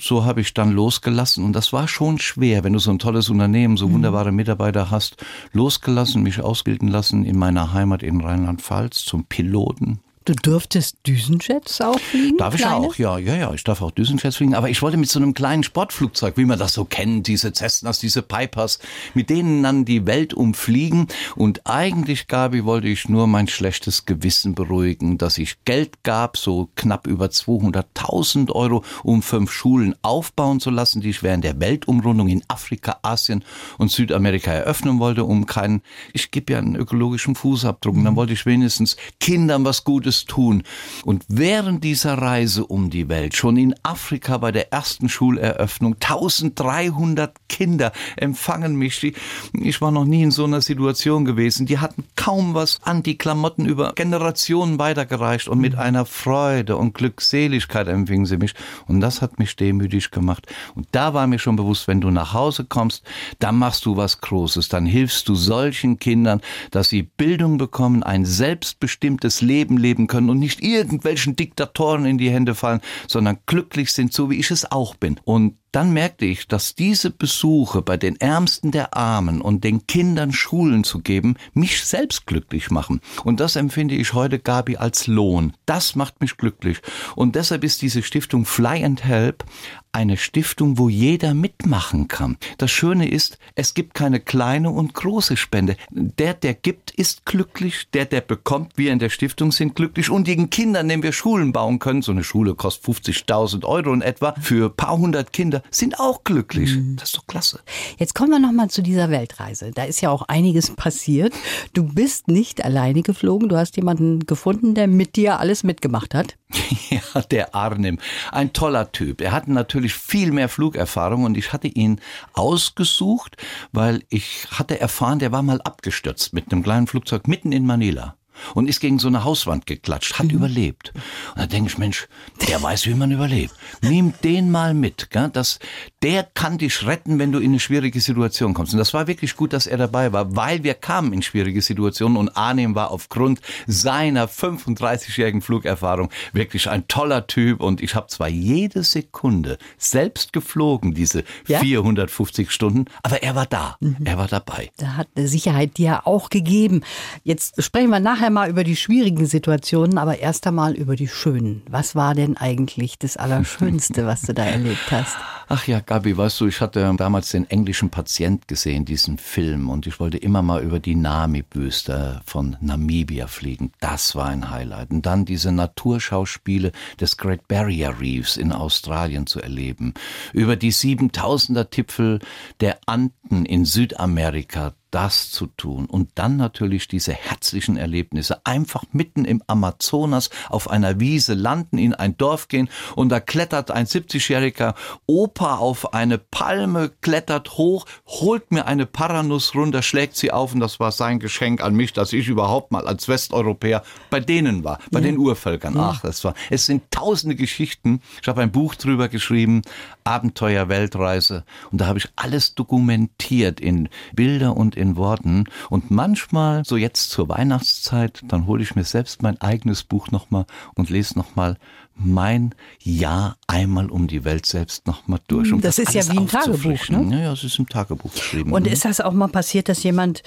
so 0.00 0.24
habe 0.24 0.40
ich 0.40 0.52
dann 0.52 0.72
losgelassen. 0.72 1.44
Und 1.44 1.52
das 1.52 1.72
war 1.72 1.86
schon 1.86 2.18
schwer, 2.18 2.64
wenn 2.64 2.72
du 2.72 2.80
so 2.80 2.90
ein 2.90 2.98
tolles 2.98 3.30
Unternehmen, 3.30 3.76
so 3.76 3.88
mhm. 3.88 3.94
wunderbare 3.94 4.32
Mitarbeiter 4.32 4.90
hast, 4.90 5.24
losgelassen, 5.52 6.22
mich 6.22 6.40
ausbilden 6.40 6.88
lassen 6.88 7.24
in 7.24 7.38
meiner 7.38 7.72
Heimat 7.72 8.02
in 8.02 8.20
Rheinland-Pfalz 8.20 9.04
zum 9.04 9.24
Piloten 9.24 10.00
Du 10.28 10.34
dürftest 10.34 10.98
Düsenjets 11.06 11.80
auch 11.80 11.98
fliegen? 11.98 12.36
Darf 12.36 12.54
ich 12.54 12.60
kleine? 12.60 12.76
auch, 12.76 12.94
ja, 12.96 13.16
ja, 13.16 13.34
ja. 13.34 13.54
Ich 13.54 13.64
darf 13.64 13.80
auch 13.80 13.90
Düsenjets 13.90 14.36
fliegen. 14.36 14.54
Aber 14.54 14.68
ich 14.68 14.82
wollte 14.82 14.98
mit 14.98 15.08
so 15.08 15.18
einem 15.18 15.32
kleinen 15.32 15.62
Sportflugzeug, 15.62 16.36
wie 16.36 16.44
man 16.44 16.58
das 16.58 16.74
so 16.74 16.84
kennt, 16.84 17.28
diese 17.28 17.50
Cessnas, 17.54 17.98
diese 17.98 18.20
Pipers, 18.20 18.78
mit 19.14 19.30
denen 19.30 19.62
dann 19.62 19.86
die 19.86 20.04
Welt 20.04 20.34
umfliegen. 20.34 21.08
Und 21.34 21.66
eigentlich, 21.66 22.26
Gabi, 22.26 22.66
wollte 22.66 22.88
ich 22.88 23.08
nur 23.08 23.26
mein 23.26 23.48
schlechtes 23.48 24.04
Gewissen 24.04 24.54
beruhigen, 24.54 25.16
dass 25.16 25.38
ich 25.38 25.64
Geld 25.64 26.02
gab, 26.02 26.36
so 26.36 26.68
knapp 26.74 27.06
über 27.06 27.28
200.000 27.28 28.52
Euro, 28.52 28.84
um 29.04 29.22
fünf 29.22 29.50
Schulen 29.50 29.94
aufbauen 30.02 30.60
zu 30.60 30.68
lassen, 30.68 31.00
die 31.00 31.08
ich 31.08 31.22
während 31.22 31.42
der 31.42 31.58
Weltumrundung 31.58 32.28
in 32.28 32.42
Afrika, 32.48 32.98
Asien 33.00 33.42
und 33.78 33.90
Südamerika 33.90 34.52
eröffnen 34.52 34.98
wollte, 34.98 35.24
um 35.24 35.46
keinen, 35.46 35.80
ich 36.12 36.30
gebe 36.30 36.52
ja 36.52 36.58
einen 36.58 36.76
ökologischen 36.76 37.34
Fußabdruck. 37.34 37.96
Und 37.96 38.04
dann 38.04 38.16
wollte 38.16 38.34
ich 38.34 38.44
wenigstens 38.44 38.98
Kindern 39.20 39.64
was 39.64 39.84
Gutes 39.84 40.17
tun. 40.24 40.62
Und 41.04 41.24
während 41.28 41.84
dieser 41.84 42.14
Reise 42.14 42.66
um 42.66 42.90
die 42.90 43.08
Welt, 43.08 43.36
schon 43.36 43.56
in 43.56 43.74
Afrika 43.82 44.38
bei 44.38 44.52
der 44.52 44.72
ersten 44.72 45.08
Schuleröffnung, 45.08 45.94
1300 45.94 47.34
Kinder 47.48 47.92
empfangen 48.16 48.76
mich. 48.76 49.00
Die, 49.00 49.14
ich 49.52 49.80
war 49.80 49.90
noch 49.90 50.04
nie 50.04 50.22
in 50.22 50.30
so 50.30 50.44
einer 50.44 50.60
Situation 50.60 51.24
gewesen. 51.24 51.66
Die 51.66 51.78
hatten 51.78 52.04
kaum 52.16 52.54
was 52.54 52.80
an, 52.82 53.02
die 53.02 53.18
Klamotten 53.18 53.66
über 53.66 53.92
Generationen 53.94 54.78
weitergereicht 54.78 55.48
und 55.48 55.60
mit 55.60 55.76
einer 55.76 56.04
Freude 56.04 56.76
und 56.76 56.94
Glückseligkeit 56.94 57.88
empfingen 57.88 58.26
sie 58.26 58.36
mich. 58.36 58.54
Und 58.86 59.00
das 59.00 59.22
hat 59.22 59.38
mich 59.38 59.56
demütig 59.56 60.10
gemacht. 60.10 60.46
Und 60.74 60.88
da 60.92 61.14
war 61.14 61.26
mir 61.26 61.38
schon 61.38 61.56
bewusst, 61.56 61.88
wenn 61.88 62.00
du 62.00 62.10
nach 62.10 62.32
Hause 62.32 62.64
kommst, 62.64 63.04
dann 63.38 63.56
machst 63.56 63.86
du 63.86 63.96
was 63.96 64.20
Großes. 64.20 64.68
Dann 64.68 64.86
hilfst 64.86 65.28
du 65.28 65.34
solchen 65.34 65.98
Kindern, 65.98 66.40
dass 66.70 66.88
sie 66.88 67.02
Bildung 67.02 67.58
bekommen, 67.58 68.02
ein 68.02 68.24
selbstbestimmtes 68.24 69.40
Leben 69.42 69.76
leben 69.76 70.06
können 70.08 70.30
und 70.30 70.38
nicht 70.38 70.62
irgendwelchen 70.62 71.36
Diktatoren 71.36 72.04
in 72.04 72.18
die 72.18 72.30
Hände 72.30 72.54
fallen, 72.54 72.80
sondern 73.06 73.38
glücklich 73.46 73.92
sind, 73.92 74.12
so 74.12 74.30
wie 74.30 74.36
ich 74.40 74.50
es 74.50 74.70
auch 74.70 74.96
bin. 74.96 75.20
Und 75.24 75.54
dann 75.72 75.92
merkte 75.92 76.24
ich, 76.24 76.48
dass 76.48 76.74
diese 76.74 77.10
Besuche 77.10 77.82
bei 77.82 77.96
den 77.96 78.16
Ärmsten 78.20 78.70
der 78.70 78.96
Armen 78.96 79.40
und 79.40 79.64
den 79.64 79.86
Kindern 79.86 80.32
Schulen 80.32 80.84
zu 80.84 81.00
geben, 81.00 81.36
mich 81.52 81.84
selbst 81.84 82.26
glücklich 82.26 82.70
machen. 82.70 83.00
Und 83.24 83.40
das 83.40 83.56
empfinde 83.56 83.94
ich 83.94 84.12
heute, 84.12 84.38
Gabi, 84.38 84.76
als 84.76 85.06
Lohn. 85.06 85.52
Das 85.66 85.94
macht 85.94 86.20
mich 86.20 86.36
glücklich. 86.36 86.80
Und 87.16 87.34
deshalb 87.34 87.64
ist 87.64 87.82
diese 87.82 88.02
Stiftung 88.02 88.44
Fly 88.44 88.84
and 88.84 89.04
Help 89.04 89.44
eine 89.92 90.16
Stiftung, 90.16 90.78
wo 90.78 90.88
jeder 90.88 91.34
mitmachen 91.34 92.08
kann. 92.08 92.36
Das 92.58 92.70
Schöne 92.70 93.08
ist, 93.08 93.38
es 93.54 93.74
gibt 93.74 93.94
keine 93.94 94.20
kleine 94.20 94.70
und 94.70 94.94
große 94.94 95.36
Spende. 95.36 95.76
Der, 95.90 96.34
der 96.34 96.54
gibt, 96.54 96.90
ist 96.92 97.24
glücklich. 97.24 97.88
Der, 97.92 98.04
der 98.04 98.20
bekommt, 98.20 98.72
wir 98.76 98.92
in 98.92 98.98
der 98.98 99.08
Stiftung 99.08 99.50
sind 99.50 99.74
glücklich. 99.74 100.10
Und 100.10 100.28
den 100.28 100.50
Kindern, 100.50 100.88
denen 100.88 101.02
wir 101.02 101.12
Schulen 101.12 101.52
bauen 101.52 101.78
können, 101.78 102.02
so 102.02 102.12
eine 102.12 102.22
Schule 102.22 102.54
kostet 102.54 103.06
50.000 103.06 103.64
Euro 103.64 103.92
in 103.92 104.02
etwa, 104.02 104.34
für 104.40 104.66
ein 104.66 104.76
paar 104.76 104.96
hundert 104.96 105.32
Kinder, 105.32 105.57
sind 105.70 106.00
auch 106.00 106.24
glücklich. 106.24 106.76
Das 106.96 107.10
ist 107.10 107.16
doch 107.16 107.26
klasse. 107.26 107.60
Jetzt 107.98 108.14
kommen 108.14 108.30
wir 108.30 108.38
nochmal 108.38 108.70
zu 108.70 108.82
dieser 108.82 109.10
Weltreise. 109.10 109.70
Da 109.72 109.84
ist 109.84 110.00
ja 110.00 110.10
auch 110.10 110.22
einiges 110.22 110.70
passiert. 110.76 111.34
Du 111.72 111.84
bist 111.84 112.28
nicht 112.28 112.64
alleine 112.64 113.02
geflogen. 113.02 113.48
Du 113.48 113.56
hast 113.56 113.76
jemanden 113.76 114.26
gefunden, 114.26 114.74
der 114.74 114.88
mit 114.88 115.16
dir 115.16 115.38
alles 115.40 115.62
mitgemacht 115.64 116.14
hat. 116.14 116.36
Ja, 116.90 117.20
der 117.20 117.54
Arnim. 117.54 117.98
Ein 118.32 118.54
toller 118.54 118.92
Typ. 118.92 119.20
Er 119.20 119.32
hatte 119.32 119.52
natürlich 119.52 119.92
viel 119.92 120.32
mehr 120.32 120.48
Flugerfahrung 120.48 121.24
und 121.24 121.36
ich 121.36 121.52
hatte 121.52 121.68
ihn 121.68 122.00
ausgesucht, 122.32 123.36
weil 123.72 124.04
ich 124.08 124.46
hatte 124.50 124.80
erfahren, 124.80 125.18
der 125.18 125.30
war 125.30 125.42
mal 125.42 125.60
abgestürzt 125.60 126.32
mit 126.32 126.50
einem 126.50 126.62
kleinen 126.62 126.86
Flugzeug 126.86 127.28
mitten 127.28 127.52
in 127.52 127.66
Manila 127.66 128.16
und 128.54 128.68
ist 128.68 128.80
gegen 128.80 128.98
so 128.98 129.08
eine 129.08 129.24
Hauswand 129.24 129.66
geklatscht, 129.66 130.18
hat 130.18 130.32
überlebt. 130.32 130.92
Und 131.34 131.42
da 131.42 131.46
denke 131.46 131.70
ich, 131.70 131.78
Mensch, 131.78 132.08
der 132.48 132.62
weiß, 132.62 132.86
wie 132.86 132.94
man 132.94 133.10
überlebt. 133.10 133.54
Nimm 133.82 134.14
den 134.22 134.50
mal 134.50 134.74
mit, 134.74 135.10
gell? 135.10 135.30
Das, 135.32 135.58
der 136.02 136.22
kann 136.22 136.58
dich 136.58 136.86
retten, 136.86 137.18
wenn 137.18 137.32
du 137.32 137.38
in 137.38 137.50
eine 137.50 137.60
schwierige 137.60 138.00
Situation 138.00 138.54
kommst. 138.54 138.72
Und 138.72 138.78
das 138.78 138.94
war 138.94 139.06
wirklich 139.06 139.36
gut, 139.36 139.52
dass 139.52 139.66
er 139.66 139.78
dabei 139.78 140.12
war, 140.12 140.36
weil 140.36 140.62
wir 140.64 140.74
kamen 140.74 141.12
in 141.12 141.22
schwierige 141.22 141.62
Situationen 141.62 142.16
und 142.16 142.36
Arnim 142.36 142.74
war 142.74 142.90
aufgrund 142.90 143.40
seiner 143.66 144.28
35-jährigen 144.28 145.42
Flugerfahrung 145.42 146.10
wirklich 146.32 146.68
ein 146.68 146.86
toller 146.88 147.26
Typ 147.26 147.60
und 147.60 147.82
ich 147.82 147.94
habe 147.94 148.06
zwar 148.08 148.28
jede 148.28 148.82
Sekunde 148.82 149.58
selbst 149.76 150.32
geflogen, 150.32 150.94
diese 150.94 151.24
Ja? 151.46 151.60
450 151.60 152.50
Stunden, 152.50 152.86
aber 153.02 153.22
er 153.22 153.34
war 153.34 153.46
da, 153.46 153.76
er 154.04 154.18
war 154.18 154.28
dabei. 154.28 154.70
Da 154.76 154.96
hat 154.96 155.08
eine 155.16 155.28
Sicherheit 155.28 155.76
dir 155.78 156.06
auch 156.06 156.30
gegeben. 156.30 156.82
Jetzt 157.24 157.62
sprechen 157.62 157.90
wir 157.90 158.00
nachher 158.00 158.27
mal 158.30 158.48
über 158.48 158.64
die 158.64 158.76
schwierigen 158.76 159.26
Situationen, 159.26 159.98
aber 159.98 160.18
erst 160.18 160.46
einmal 160.46 160.74
über 160.74 160.96
die 160.96 161.08
schönen. 161.08 161.62
Was 161.68 161.94
war 161.94 162.14
denn 162.14 162.36
eigentlich 162.36 162.98
das 162.98 163.16
Allerschönste, 163.16 164.06
was 164.06 164.22
du 164.22 164.34
da 164.34 164.44
erlebt 164.44 164.90
hast? 164.90 165.16
Ach 165.50 165.66
ja, 165.66 165.80
Gabi, 165.80 166.14
weißt 166.14 166.42
du, 166.42 166.46
ich 166.46 166.60
hatte 166.60 166.94
damals 166.98 167.30
den 167.30 167.48
englischen 167.48 167.88
Patient 167.88 168.46
gesehen, 168.48 168.84
diesen 168.84 169.16
Film, 169.16 169.70
und 169.70 169.86
ich 169.86 169.98
wollte 169.98 170.18
immer 170.18 170.42
mal 170.42 170.62
über 170.62 170.78
die 170.78 170.94
Namib-Wüste 170.94 172.20
von 172.26 172.56
Namibia 172.60 173.28
fliegen. 173.28 173.72
Das 173.80 174.14
war 174.14 174.26
ein 174.26 174.50
Highlight. 174.50 174.90
Und 174.90 175.06
dann 175.06 175.24
diese 175.24 175.50
Naturschauspiele 175.50 176.72
des 177.00 177.16
Great 177.16 177.48
Barrier 177.48 177.98
Reefs 177.98 178.36
in 178.36 178.52
Australien 178.52 179.26
zu 179.26 179.40
erleben. 179.40 179.94
Über 180.34 180.56
die 180.56 180.72
7000er 180.72 181.70
Tipfel 181.70 182.18
der 182.60 182.78
Anden 182.84 183.46
in 183.46 183.64
Südamerika 183.64 184.74
das 184.90 185.30
zu 185.30 185.46
tun 185.46 185.86
und 185.86 186.10
dann 186.14 186.36
natürlich 186.36 186.88
diese 186.88 187.12
herzlichen 187.12 187.76
Erlebnisse 187.76 188.44
einfach 188.46 188.84
mitten 188.92 189.24
im 189.24 189.42
Amazonas 189.46 190.30
auf 190.48 190.70
einer 190.70 190.98
Wiese 190.98 191.34
landen, 191.34 191.76
in 191.76 191.94
ein 191.94 192.16
Dorf 192.16 192.48
gehen 192.48 192.70
und 192.96 193.10
da 193.10 193.20
klettert 193.20 193.70
ein 193.70 193.86
70-jähriger 193.86 194.74
Opa 195.06 195.56
auf 195.56 195.92
eine 195.92 196.16
Palme, 196.18 196.90
klettert 197.02 197.58
hoch, 197.58 197.84
holt 198.06 198.50
mir 198.50 198.66
eine 198.66 198.86
Paranuss 198.86 199.54
runter, 199.54 199.82
schlägt 199.82 200.16
sie 200.16 200.32
auf 200.32 200.54
und 200.54 200.60
das 200.60 200.80
war 200.80 200.92
sein 200.92 201.18
Geschenk 201.18 201.62
an 201.62 201.74
mich, 201.74 201.92
dass 201.92 202.12
ich 202.12 202.28
überhaupt 202.28 202.72
mal 202.72 202.86
als 202.86 203.08
Westeuropäer 203.08 203.82
bei 204.08 204.20
denen 204.20 204.64
war, 204.64 204.78
bei 204.90 205.00
den 205.00 205.18
Urvölkern. 205.18 205.76
Ach, 205.76 206.00
das 206.00 206.24
war, 206.24 206.34
es 206.48 206.64
sind 206.66 206.90
tausende 206.90 207.36
Geschichten. 207.36 208.00
Ich 208.22 208.28
habe 208.28 208.40
ein 208.40 208.52
Buch 208.52 208.74
drüber 208.74 209.08
geschrieben, 209.08 209.62
Abenteuer 210.04 210.70
Weltreise 210.70 211.44
und 211.70 211.80
da 211.80 211.86
habe 211.86 211.98
ich 211.98 212.08
alles 212.16 212.54
dokumentiert 212.54 213.60
in 213.60 213.90
Bilder 214.14 214.56
und 214.56 214.77
in 214.78 214.96
Worten 214.96 215.44
und 215.68 215.90
manchmal 215.90 216.64
so 216.64 216.76
jetzt 216.76 217.10
zur 217.10 217.28
Weihnachtszeit, 217.28 218.22
dann 218.28 218.46
hole 218.46 218.62
ich 218.62 218.74
mir 218.74 218.84
selbst 218.84 219.22
mein 219.22 219.40
eigenes 219.40 219.84
Buch 219.84 220.10
nochmal 220.10 220.46
und 220.74 220.90
lese 220.90 221.18
nochmal 221.18 221.56
mein 221.94 222.54
Jahr 222.80 223.36
einmal 223.46 223.90
um 223.90 224.06
die 224.06 224.24
Welt 224.24 224.46
selbst 224.46 224.86
nochmal 224.86 225.20
durch. 225.26 225.52
Um 225.52 225.60
Das 225.60 225.78
ist 225.78 225.94
ja 225.94 226.06
wie 226.12 226.18
ein 226.18 226.28
Tagebuch, 226.28 226.88
ne? 226.88 227.08
Ja, 227.10 227.18
ja, 227.24 227.32
es 227.32 227.44
ist 227.44 227.58
im 227.58 227.68
Tagebuch 227.68 228.12
geschrieben. 228.12 228.52
Und 228.52 228.66
ist 228.66 228.84
das 228.84 229.00
auch 229.00 229.12
mal 229.12 229.28
passiert, 229.28 229.68
dass 229.68 229.82
jemand 229.82 230.22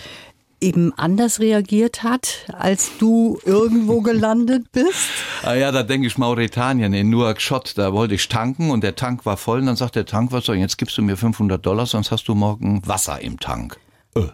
eben 0.61 0.93
anders 0.95 1.39
reagiert 1.39 2.03
hat, 2.03 2.45
als 2.53 2.91
du 2.99 3.39
irgendwo 3.45 4.01
gelandet 4.01 4.71
bist? 4.71 5.09
Ah 5.43 5.55
ja, 5.55 5.71
da 5.71 5.83
denke 5.83 6.07
ich 6.07 6.17
Mauretanien 6.17 6.93
in 6.93 7.09
Nouakchott, 7.09 7.77
da 7.77 7.93
wollte 7.93 8.15
ich 8.15 8.27
tanken 8.27 8.69
und 8.69 8.83
der 8.83 8.95
Tank 8.95 9.25
war 9.25 9.37
voll 9.37 9.59
und 9.59 9.65
dann 9.65 9.75
sagt 9.75 9.95
der 9.95 10.05
Tankwasser, 10.05 10.53
jetzt 10.53 10.77
gibst 10.77 10.97
du 10.97 11.01
mir 11.01 11.17
500 11.17 11.65
Dollar, 11.65 11.85
sonst 11.87 12.11
hast 12.11 12.27
du 12.27 12.35
morgen 12.35 12.81
Wasser 12.85 13.19
im 13.21 13.39
Tank. 13.39 13.77
Äh. 14.15 14.27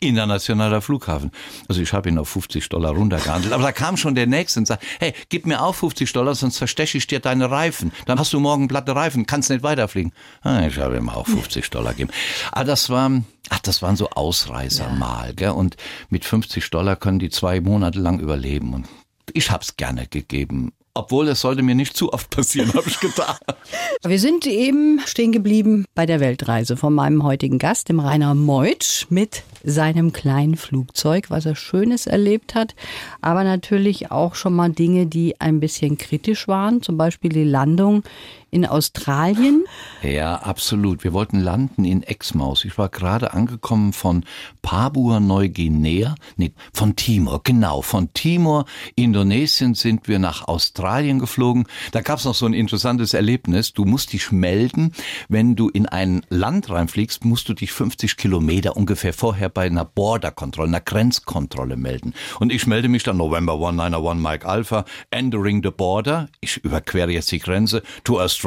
Internationaler 0.00 0.80
Flughafen. 0.80 1.30
Also 1.68 1.80
ich 1.80 1.92
habe 1.92 2.08
ihn 2.08 2.18
auf 2.18 2.28
50 2.28 2.68
Dollar 2.68 2.92
runtergehandelt. 2.92 3.52
Aber 3.52 3.62
da 3.62 3.72
kam 3.72 3.96
schon 3.96 4.14
der 4.14 4.26
Nächste 4.26 4.60
und 4.60 4.66
sagt, 4.66 4.84
hey, 5.00 5.12
gib 5.28 5.46
mir 5.46 5.62
auch 5.62 5.74
50 5.74 6.12
Dollar, 6.12 6.34
sonst 6.34 6.58
versteche 6.58 6.98
ich 6.98 7.06
dir 7.06 7.20
deine 7.20 7.50
Reifen. 7.50 7.92
Dann 8.06 8.18
hast 8.18 8.32
du 8.32 8.40
morgen 8.40 8.68
platte 8.68 8.94
Reifen, 8.94 9.26
kannst 9.26 9.50
nicht 9.50 9.62
weiterfliegen. 9.62 10.12
Ah, 10.42 10.66
ich 10.66 10.78
habe 10.78 10.96
ihm 10.96 11.08
auch 11.08 11.26
50 11.26 11.70
Dollar 11.70 11.92
gegeben. 11.92 12.10
Aber 12.52 12.64
das 12.64 12.90
war, 12.90 13.10
ach, 13.50 13.60
das 13.60 13.82
waren 13.82 13.96
so 13.96 14.10
Ausreißer 14.10 14.90
mal, 14.90 15.34
gell? 15.34 15.50
Und 15.50 15.76
mit 16.10 16.24
50 16.24 16.70
Dollar 16.70 16.96
können 16.96 17.18
die 17.18 17.30
zwei 17.30 17.60
Monate 17.60 17.98
lang 17.98 18.20
überleben. 18.20 18.74
Und 18.74 18.88
ich 19.32 19.50
hab's 19.50 19.76
gerne 19.76 20.06
gegeben. 20.06 20.72
Obwohl 20.94 21.28
es 21.28 21.40
sollte 21.40 21.62
mir 21.62 21.74
nicht 21.74 21.96
zu 21.96 22.12
oft 22.12 22.30
passieren, 22.30 22.72
habe 22.74 22.88
ich 22.88 22.98
gedacht. 23.00 23.40
Wir 24.04 24.18
sind 24.18 24.46
eben 24.46 25.00
stehen 25.06 25.32
geblieben 25.32 25.84
bei 25.94 26.06
der 26.06 26.20
Weltreise 26.20 26.76
von 26.76 26.94
meinem 26.94 27.22
heutigen 27.22 27.58
Gast, 27.58 27.88
dem 27.88 28.00
Rainer 28.00 28.34
Meutsch, 28.34 29.06
mit 29.08 29.42
seinem 29.64 30.12
kleinen 30.12 30.56
Flugzeug, 30.56 31.30
was 31.30 31.46
er 31.46 31.56
Schönes 31.56 32.06
erlebt 32.06 32.54
hat, 32.54 32.74
aber 33.20 33.44
natürlich 33.44 34.10
auch 34.10 34.34
schon 34.34 34.54
mal 34.54 34.70
Dinge, 34.70 35.06
die 35.06 35.40
ein 35.40 35.60
bisschen 35.60 35.98
kritisch 35.98 36.48
waren, 36.48 36.82
zum 36.82 36.96
Beispiel 36.96 37.30
die 37.30 37.44
Landung 37.44 38.02
in 38.50 38.66
Australien. 38.66 39.64
Ja, 40.02 40.36
absolut. 40.36 41.04
Wir 41.04 41.12
wollten 41.12 41.40
landen 41.40 41.84
in 41.84 42.02
Exmaus. 42.02 42.64
Ich 42.64 42.78
war 42.78 42.88
gerade 42.88 43.32
angekommen 43.34 43.92
von 43.92 44.24
Papua 44.62 45.20
Neuguinea, 45.20 46.14
nee, 46.36 46.52
von 46.72 46.96
Timor, 46.96 47.42
genau, 47.42 47.82
von 47.82 48.12
Timor, 48.14 48.64
Indonesien 48.94 49.74
sind 49.74 50.08
wir 50.08 50.18
nach 50.18 50.48
Australien 50.48 51.18
geflogen. 51.18 51.66
Da 51.92 52.00
gab's 52.00 52.24
noch 52.24 52.34
so 52.34 52.46
ein 52.46 52.54
interessantes 52.54 53.14
Erlebnis. 53.14 53.72
Du 53.72 53.84
musst 53.84 54.12
dich 54.12 54.32
melden, 54.32 54.92
wenn 55.28 55.56
du 55.56 55.68
in 55.68 55.86
ein 55.86 56.22
Land 56.28 56.70
reinfliegst, 56.70 57.24
musst 57.24 57.48
du 57.48 57.54
dich 57.54 57.72
50 57.72 58.16
Kilometer 58.16 58.76
ungefähr 58.76 59.12
vorher 59.12 59.48
bei 59.48 59.66
einer 59.66 59.84
Border-Kontrolle, 59.84 60.68
einer 60.68 60.80
Grenzkontrolle 60.80 61.76
melden. 61.76 62.14
Und 62.40 62.52
ich 62.52 62.66
melde 62.66 62.88
mich 62.88 63.02
dann 63.02 63.18
November 63.18 63.54
191 63.54 64.22
Mike 64.22 64.48
Alpha, 64.48 64.84
entering 65.10 65.62
the 65.62 65.70
border. 65.70 66.28
Ich 66.40 66.58
überquere 66.58 67.10
jetzt 67.10 67.30
die 67.32 67.38
Grenze 67.38 67.82
to 68.04 68.20
Australia, 68.20 68.37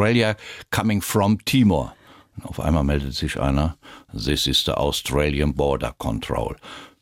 coming 0.70 1.02
from 1.02 1.44
Timor. 1.46 1.94
Auf 2.44 2.60
einmal 2.60 2.84
meldet 2.84 3.14
sich 3.14 3.40
einer, 3.40 3.78
this 4.14 4.48
is 4.48 4.64
the 4.66 4.72
Australian 4.72 5.54
Border 5.54 5.94
Control. 5.98 6.56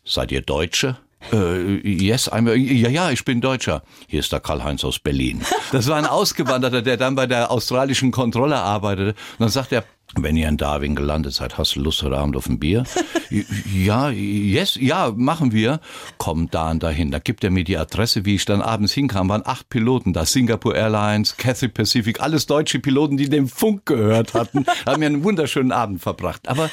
Seid 0.04 0.32
ihr 0.32 0.42
Deutsche? 0.42 0.98
Äh, 1.32 1.88
yes, 1.88 2.32
I'm, 2.32 2.54
ja, 2.56 2.90
ja, 2.90 3.12
ich 3.12 3.26
bin 3.26 3.42
Deutscher. 3.42 3.84
Hier 4.08 4.22
ist 4.22 4.32
der 4.32 4.40
Karl-Heinz 4.40 4.84
aus 4.84 5.00
Berlin. 5.00 5.42
Das 5.72 5.88
war 5.88 5.98
ein 5.98 6.08
Ausgewanderter, 6.08 6.82
der 6.82 6.98
dann 6.98 7.14
bei 7.14 7.28
der 7.28 7.52
australischen 7.52 8.10
Kontrolle 8.12 8.58
arbeitete. 8.58 9.10
Und 9.10 9.40
dann 9.40 9.50
sagt 9.50 9.72
er, 9.72 9.84
wenn 10.16 10.36
ihr 10.36 10.48
in 10.48 10.58
Darwin 10.58 10.96
gelandet 10.96 11.34
seid, 11.34 11.58
hast 11.58 11.76
du 11.76 11.82
Lust 11.82 12.02
heute 12.02 12.18
Abend 12.18 12.36
auf 12.36 12.48
ein 12.48 12.60
Bier? 12.60 12.84
ja, 13.74 14.10
yes, 14.10 14.76
ja, 14.76 15.14
machen 15.16 15.52
wir. 15.52 15.80
Kommt 16.18 16.56
da 16.56 16.72
und 16.72 16.82
dahin. 16.82 17.12
Da 17.12 17.20
gibt 17.20 17.44
er 17.44 17.52
mir 17.52 17.64
die 17.64 17.78
Adresse, 17.78 18.26
wie 18.26 18.36
ich 18.36 18.46
dann 18.46 18.62
abends 18.62 18.94
hinkam. 18.94 19.30
Waren 19.30 19.46
acht 19.46 19.70
Piloten 19.70 20.14
da. 20.14 20.26
Singapore 20.26 20.76
Airlines, 20.76 21.38
Cathay 21.38 21.68
Pacific, 21.68 22.22
alles 22.22 22.48
deutsche 22.48 22.80
Piloten, 22.80 23.18
die 23.18 23.30
den 23.30 23.48
Funk 23.48 23.86
gehört 23.86 24.34
hatten. 24.34 24.66
haben 24.86 25.00
mir 25.00 25.06
einen 25.06 25.24
wunderschönen 25.24 25.72
Abend 25.72 26.02
verbracht. 26.02 26.48
Aber 26.50 26.72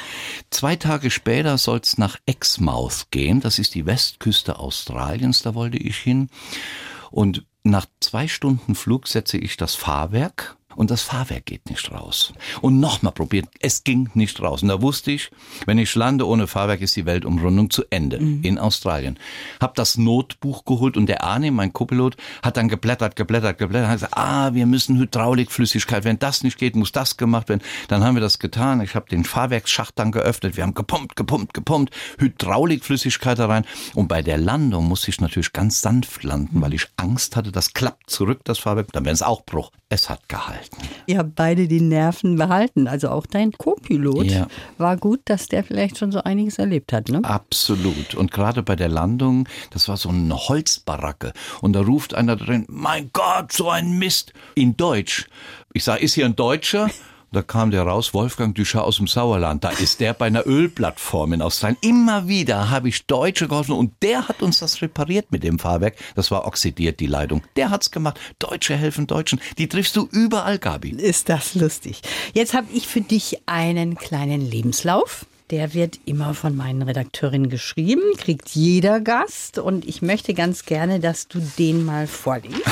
zwei 0.50 0.76
Tage 0.76 1.10
später 1.10 1.58
soll 1.58 1.80
es 1.82 1.98
nach 1.98 2.16
Exmouth 2.24 3.08
gehen. 3.10 3.40
Das 3.40 3.58
ist 3.58 3.74
die 3.74 3.84
Westküste 3.84 4.58
Australiens. 4.58 5.42
Da 5.42 5.54
wollte 5.54 5.76
ich 5.76 5.98
hin. 5.98 6.30
Und 7.10 7.44
nach 7.64 7.86
zwei 8.00 8.28
Stunden 8.28 8.74
Flug 8.74 9.08
setze 9.08 9.36
ich 9.36 9.56
das 9.56 9.74
Fahrwerk 9.74 10.55
und 10.76 10.90
das 10.90 11.02
Fahrwerk 11.02 11.46
geht 11.46 11.68
nicht 11.68 11.90
raus. 11.90 12.32
Und 12.60 12.80
nochmal 12.80 13.12
probiert, 13.12 13.46
es 13.60 13.82
ging 13.82 14.10
nicht 14.14 14.40
raus. 14.40 14.62
Und 14.62 14.68
da 14.68 14.82
wusste 14.82 15.10
ich, 15.10 15.30
wenn 15.64 15.78
ich 15.78 15.94
lande 15.94 16.26
ohne 16.26 16.46
Fahrwerk, 16.46 16.80
ist 16.80 16.96
die 16.96 17.06
Weltumrundung 17.06 17.70
zu 17.70 17.84
Ende 17.90 18.20
mhm. 18.20 18.42
in 18.42 18.58
Australien. 18.58 19.18
Hab 19.60 19.74
das 19.74 19.96
Notbuch 19.96 20.64
geholt 20.64 20.96
und 20.96 21.06
der 21.06 21.24
Arne, 21.24 21.50
mein 21.50 21.72
Copilot, 21.72 22.16
hat 22.42 22.56
dann 22.56 22.68
geblättert, 22.68 23.16
geblättert, 23.16 23.58
geblättert, 23.58 23.88
hat 23.88 23.96
gesagt, 23.96 24.16
ah, 24.16 24.54
wir 24.54 24.66
müssen 24.66 24.98
Hydraulikflüssigkeit, 24.98 26.04
wenn 26.04 26.18
das 26.18 26.42
nicht 26.42 26.58
geht, 26.58 26.76
muss 26.76 26.92
das 26.92 27.16
gemacht 27.16 27.48
werden. 27.48 27.62
Dann 27.88 28.04
haben 28.04 28.14
wir 28.14 28.20
das 28.20 28.38
getan. 28.38 28.80
Ich 28.80 28.94
habe 28.94 29.08
den 29.08 29.24
Fahrwerksschacht 29.24 29.98
dann 29.98 30.12
geöffnet. 30.12 30.56
Wir 30.56 30.64
haben 30.64 30.74
gepumpt, 30.74 31.16
gepumpt, 31.16 31.54
gepumpt, 31.54 31.94
Hydraulikflüssigkeit 32.18 33.38
da 33.38 33.46
rein. 33.46 33.64
Und 33.94 34.08
bei 34.08 34.22
der 34.22 34.38
Landung 34.38 34.86
musste 34.88 35.10
ich 35.10 35.20
natürlich 35.20 35.52
ganz 35.52 35.80
sanft 35.80 36.22
landen, 36.22 36.60
weil 36.60 36.74
ich 36.74 36.88
Angst 36.96 37.36
hatte, 37.36 37.52
das 37.52 37.72
klappt 37.72 38.10
zurück, 38.10 38.40
das 38.44 38.58
Fahrwerk, 38.58 38.92
dann 38.92 39.04
wäre 39.04 39.14
es 39.14 39.22
auch 39.22 39.44
Bruch. 39.44 39.70
Es 39.88 40.10
hat 40.10 40.28
gehalten 40.28 40.65
behalten. 40.70 41.02
Ihr 41.06 41.18
habt 41.18 41.34
beide 41.34 41.68
die 41.68 41.80
Nerven 41.80 42.36
behalten. 42.36 42.88
Also 42.88 43.08
auch 43.10 43.26
dein 43.26 43.52
Co-Pilot 43.52 44.26
ja. 44.26 44.46
war 44.78 44.96
gut, 44.96 45.20
dass 45.26 45.48
der 45.48 45.64
vielleicht 45.64 45.98
schon 45.98 46.12
so 46.12 46.22
einiges 46.22 46.58
erlebt 46.58 46.92
hat. 46.92 47.08
Ne? 47.08 47.20
Absolut. 47.22 48.14
Und 48.14 48.30
gerade 48.30 48.62
bei 48.62 48.76
der 48.76 48.88
Landung, 48.88 49.48
das 49.70 49.88
war 49.88 49.96
so 49.96 50.08
eine 50.08 50.36
Holzbaracke. 50.36 51.32
Und 51.60 51.72
da 51.74 51.80
ruft 51.80 52.14
einer 52.14 52.36
drin, 52.36 52.64
mein 52.68 53.10
Gott, 53.12 53.52
so 53.52 53.70
ein 53.70 53.98
Mist. 53.98 54.32
In 54.54 54.76
Deutsch. 54.76 55.28
Ich 55.72 55.84
sage, 55.84 56.02
ist 56.02 56.14
hier 56.14 56.26
ein 56.26 56.36
Deutscher? 56.36 56.90
Da 57.32 57.42
kam 57.42 57.72
der 57.72 57.82
raus, 57.82 58.14
Wolfgang 58.14 58.54
Duchat 58.54 58.82
aus 58.82 58.98
dem 58.98 59.08
Sauerland. 59.08 59.64
Da 59.64 59.70
ist 59.70 60.00
der 60.00 60.14
bei 60.14 60.26
einer 60.26 60.46
Ölplattform 60.46 61.32
in 61.32 61.42
Australien. 61.42 61.76
Immer 61.80 62.28
wieder 62.28 62.70
habe 62.70 62.88
ich 62.88 63.06
Deutsche 63.06 63.48
geholfen 63.48 63.72
und 63.72 63.92
der 64.00 64.28
hat 64.28 64.42
uns 64.42 64.60
das 64.60 64.80
repariert 64.80 65.32
mit 65.32 65.42
dem 65.42 65.58
Fahrwerk. 65.58 65.96
Das 66.14 66.30
war 66.30 66.46
oxidiert, 66.46 67.00
die 67.00 67.06
Leitung. 67.06 67.42
Der 67.56 67.70
hat's 67.70 67.90
gemacht. 67.90 68.20
Deutsche 68.38 68.76
helfen 68.76 69.08
Deutschen. 69.08 69.40
Die 69.58 69.68
triffst 69.68 69.96
du 69.96 70.08
überall, 70.10 70.58
Gabi. 70.58 70.90
Ist 70.90 71.28
das 71.28 71.54
lustig. 71.56 72.00
Jetzt 72.32 72.54
habe 72.54 72.68
ich 72.72 72.86
für 72.86 73.00
dich 73.00 73.42
einen 73.46 73.96
kleinen 73.96 74.40
Lebenslauf. 74.40 75.26
Der 75.50 75.74
wird 75.74 75.98
immer 76.06 76.34
von 76.34 76.56
meinen 76.56 76.82
Redakteurinnen 76.82 77.50
geschrieben, 77.50 78.02
kriegt 78.16 78.50
jeder 78.50 78.98
Gast 79.00 79.58
und 79.58 79.84
ich 79.84 80.02
möchte 80.02 80.34
ganz 80.34 80.64
gerne, 80.64 80.98
dass 80.98 81.28
du 81.28 81.40
den 81.56 81.84
mal 81.84 82.08
vorliest. 82.08 82.62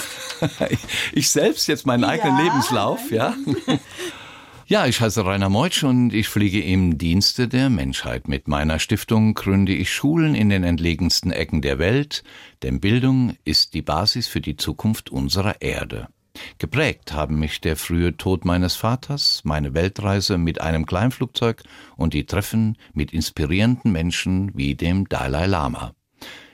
ich 1.12 1.30
selbst 1.30 1.68
jetzt 1.68 1.86
meinen 1.86 2.02
eigenen 2.02 2.36
ja. 2.36 2.44
Lebenslauf, 2.44 3.12
ja. 3.12 3.34
Ja, 4.66 4.86
ich 4.86 4.98
heiße 4.98 5.26
Rainer 5.26 5.50
Meutsch 5.50 5.84
und 5.84 6.14
ich 6.14 6.26
fliege 6.26 6.62
im 6.62 6.96
Dienste 6.96 7.48
der 7.48 7.68
Menschheit. 7.68 8.28
Mit 8.28 8.48
meiner 8.48 8.78
Stiftung 8.78 9.34
gründe 9.34 9.74
ich 9.74 9.92
Schulen 9.92 10.34
in 10.34 10.48
den 10.48 10.64
entlegensten 10.64 11.30
Ecken 11.30 11.60
der 11.60 11.78
Welt, 11.78 12.24
denn 12.62 12.80
Bildung 12.80 13.36
ist 13.44 13.74
die 13.74 13.82
Basis 13.82 14.26
für 14.26 14.40
die 14.40 14.56
Zukunft 14.56 15.10
unserer 15.10 15.60
Erde. 15.60 16.08
Geprägt 16.56 17.12
haben 17.12 17.38
mich 17.38 17.60
der 17.60 17.76
frühe 17.76 18.16
Tod 18.16 18.46
meines 18.46 18.74
Vaters, 18.74 19.42
meine 19.44 19.74
Weltreise 19.74 20.38
mit 20.38 20.62
einem 20.62 20.86
Kleinflugzeug 20.86 21.62
und 21.96 22.14
die 22.14 22.24
Treffen 22.24 22.78
mit 22.94 23.12
inspirierenden 23.12 23.92
Menschen 23.92 24.50
wie 24.54 24.74
dem 24.74 25.06
Dalai 25.10 25.44
Lama. 25.44 25.92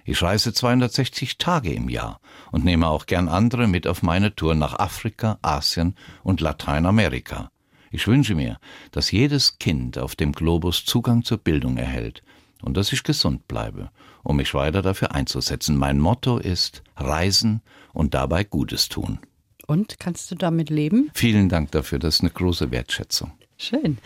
Ich 0.05 0.21
reise 0.21 0.53
260 0.53 1.39
Tage 1.39 1.73
im 1.73 1.89
Jahr 1.89 2.21
und 2.51 2.65
nehme 2.65 2.89
auch 2.89 3.07
gern 3.07 3.29
andere 3.29 3.69
mit 3.69 3.87
auf 3.87 4.03
meine 4.03 4.35
Tour 4.35 4.57
nach 4.57 4.81
Afrika, 4.81 5.39
Asien 5.43 5.95
und 6.25 6.41
Lateinamerika. 6.41 7.53
Ich 7.93 8.07
wünsche 8.07 8.37
mir, 8.37 8.59
dass 8.93 9.11
jedes 9.11 9.59
Kind 9.59 9.99
auf 9.99 10.15
dem 10.15 10.31
Globus 10.31 10.85
Zugang 10.85 11.25
zur 11.25 11.39
Bildung 11.39 11.77
erhält 11.77 12.23
und 12.63 12.77
dass 12.77 12.93
ich 12.93 13.03
gesund 13.03 13.49
bleibe, 13.49 13.91
um 14.23 14.37
mich 14.37 14.55
weiter 14.55 14.81
dafür 14.81 15.13
einzusetzen. 15.13 15.77
Mein 15.77 15.99
Motto 15.99 16.39
ist 16.39 16.85
Reisen 16.97 17.63
und 17.93 18.15
dabei 18.15 18.45
Gutes 18.45 18.89
tun. 18.89 19.19
Und 19.67 19.99
kannst 19.99 20.31
du 20.31 20.37
damit 20.37 20.71
leben? 20.71 21.11
Vielen 21.15 21.49
Dank 21.49 21.73
dafür, 21.73 21.99
das 21.99 22.17
ist 22.17 22.21
eine 22.21 22.31
große 22.31 22.71
Wertschätzung. 22.71 23.33
Schön. 23.63 23.99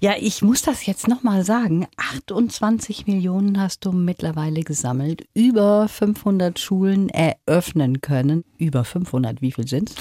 Ja, 0.00 0.14
ich 0.20 0.40
muss 0.40 0.62
das 0.62 0.86
jetzt 0.86 1.08
nochmal 1.08 1.44
sagen. 1.44 1.88
28 1.96 3.08
Millionen 3.08 3.60
hast 3.60 3.84
du 3.84 3.90
mittlerweile 3.90 4.62
gesammelt. 4.62 5.26
Über 5.34 5.88
500 5.88 6.60
Schulen 6.60 7.08
eröffnen 7.08 8.02
können. 8.02 8.44
Über 8.56 8.84
500, 8.84 9.42
wie 9.42 9.50
viel 9.50 9.66
sind 9.66 9.90
es? 9.90 9.96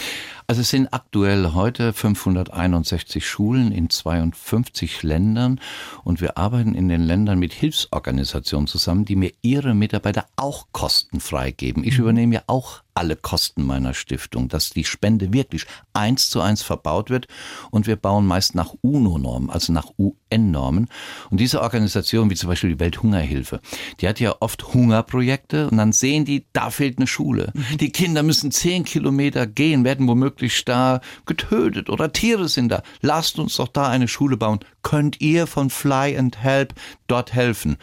Also 0.50 0.62
es 0.62 0.72
sind 0.72 0.92
aktuell 0.94 1.54
heute 1.54 1.94
561 1.94 3.28
Schulen 3.28 3.72
in 3.72 3.92
52 3.92 5.04
Ländern 5.04 5.62
und 6.04 6.22
wir 6.22 6.40
arbeiten 6.40 6.74
in 6.74 6.90
den 6.90 7.04
Ländern 7.04 7.38
mit 7.38 7.54
Hilfsorganisationen 7.54 8.66
zusammen, 8.66 9.06
die 9.06 9.16
mir 9.16 9.32
ihre 9.44 9.76
Mitarbeiter 9.76 10.26
auch 10.38 10.66
kostenfrei 10.72 11.52
geben. 11.52 11.84
Ich 11.84 12.00
mhm. 12.00 12.06
übernehme 12.06 12.34
ja 12.34 12.42
auch 12.48 12.82
alle 13.00 13.16
Kosten 13.16 13.64
meiner 13.64 13.94
Stiftung, 13.94 14.50
dass 14.50 14.72
die 14.72 14.84
Spende 14.84 15.32
wirklich 15.32 15.66
eins 15.94 16.30
zu 16.30 16.42
eins 16.42 16.64
verbaut 16.64 17.10
wird 17.10 17.28
und 17.72 17.88
wir 17.88 17.96
bauen 17.96 18.26
meist 18.26 18.56
nach 18.56 18.74
UNO-Normen, 18.82 19.50
also 19.50 19.72
nach 19.72 19.94
UN-Normen. 19.98 20.90
Und 21.30 21.40
diese 21.40 21.62
Organisation, 21.62 22.30
wie 22.30 22.36
zum 22.36 22.50
Beispiel 22.50 22.72
die 22.72 22.80
Welthungerhilfe, 22.80 23.62
die 24.02 24.08
hat 24.08 24.20
ja 24.20 24.36
oft 24.42 24.74
Hungerprojekte 24.74 25.70
und 25.70 25.78
dann 25.78 25.94
sehen 25.94 26.26
die, 26.26 26.46
da 26.52 26.72
fehlt 26.72 26.98
eine 26.98 27.08
Schule. 27.08 27.54
Mhm. 27.54 27.78
Die 27.78 27.92
Kinder 27.92 28.22
müssen 28.22 28.52
zehn 28.52 28.84
Kilometer 28.84 29.48
gehen, 29.48 29.86
werden 29.86 30.08
womöglich 30.08 30.39
da 30.66 31.02
getötet 31.26 31.90
oder 31.90 32.12
Tiere 32.12 32.48
sind 32.48 32.70
da. 32.70 32.84
Lasst 33.02 33.40
uns 33.40 33.58
doch 33.58 33.68
da 33.68 33.88
eine 33.88 34.08
Schule 34.08 34.38
bauen. 34.38 34.60
Könnt 34.82 35.22
ihr 35.22 35.48
von 35.48 35.70
Fly 35.70 36.18
and 36.18 36.42
Help 36.42 36.74
dort 37.08 37.34
helfen? 37.34 37.78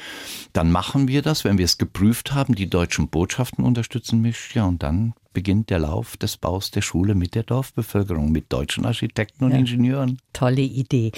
Dann 0.52 0.72
machen 0.72 1.08
wir 1.08 1.22
das, 1.22 1.44
wenn 1.44 1.58
wir 1.58 1.64
es 1.64 1.78
geprüft 1.78 2.32
haben. 2.34 2.54
Die 2.54 2.68
deutschen 2.68 3.08
Botschaften 3.08 3.64
unterstützen 3.64 4.20
mich, 4.20 4.54
ja, 4.54 4.64
und 4.64 4.82
dann 4.82 5.14
beginnt 5.32 5.68
der 5.68 5.80
Lauf 5.80 6.16
des 6.16 6.38
Baus 6.38 6.70
der 6.70 6.80
Schule 6.80 7.14
mit 7.14 7.34
der 7.34 7.42
Dorfbevölkerung, 7.42 8.32
mit 8.32 8.50
deutschen 8.50 8.86
Architekten 8.86 9.44
und 9.44 9.50
ja. 9.50 9.58
Ingenieuren. 9.58 10.18
Tolle 10.32 10.62
Idee. 10.62 11.12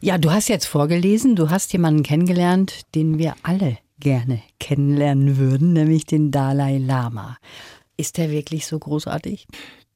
Ja, 0.00 0.18
du 0.18 0.32
hast 0.32 0.48
jetzt 0.48 0.66
vorgelesen, 0.66 1.36
du 1.36 1.48
hast 1.48 1.72
jemanden 1.72 2.02
kennengelernt, 2.02 2.92
den 2.96 3.18
wir 3.18 3.36
alle 3.44 3.78
gerne 4.00 4.42
kennenlernen 4.58 5.36
würden, 5.38 5.72
nämlich 5.74 6.06
den 6.06 6.32
Dalai 6.32 6.78
Lama. 6.78 7.38
Ist 7.96 8.18
der 8.18 8.32
wirklich 8.32 8.66
so 8.66 8.80
großartig? 8.80 9.46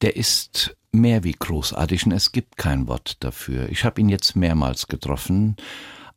Der 0.03 0.17
ist 0.17 0.77
mehr 0.93 1.25
wie 1.25 1.33
großartig 1.33 2.07
und 2.07 2.13
es 2.13 2.33
gibt 2.33 2.57
kein 2.57 2.89
Wort 2.89 3.23
dafür. 3.23 3.69
Ich 3.69 3.85
habe 3.85 4.01
ihn 4.01 4.09
jetzt 4.09 4.37
mehrmals 4.37 4.87
getroffen 4.87 5.57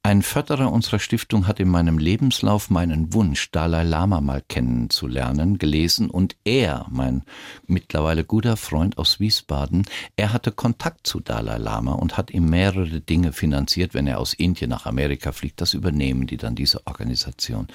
ein 0.01 0.21
Förderer 0.21 0.71
unserer 0.71 0.99
Stiftung 0.99 1.45
hat 1.45 1.59
in 1.59 1.67
meinem 1.67 1.97
Lebenslauf 1.97 2.69
meinen 2.69 3.13
Wunsch, 3.13 3.51
Dalai 3.51 3.83
Lama 3.83 4.21
mal 4.21 4.41
kennenzulernen, 4.47 5.57
gelesen 5.57 6.09
und 6.09 6.37
er, 6.45 6.85
mein 6.89 7.23
mittlerweile 7.67 8.23
guter 8.23 8.55
Freund 8.55 8.97
aus 8.97 9.19
Wiesbaden, 9.19 9.85
er 10.15 10.31
hatte 10.31 10.53
Kontakt 10.53 11.05
zu 11.05 11.19
Dalai 11.19 11.57
Lama 11.57 11.91
und 11.91 12.15
hat 12.17 12.31
ihm 12.31 12.49
mehrere 12.49 13.01
Dinge 13.01 13.33
finanziert, 13.33 13.93
wenn 13.93 14.07
er 14.07 14.19
aus 14.19 14.33
Indien 14.33 14.69
nach 14.69 14.85
Amerika 14.85 15.33
fliegt. 15.33 15.59
Das 15.59 15.73
übernehmen 15.73 16.27
die 16.27 16.37
dann, 16.37 16.55
diese 16.55 16.87
Organisation. 16.87 17.67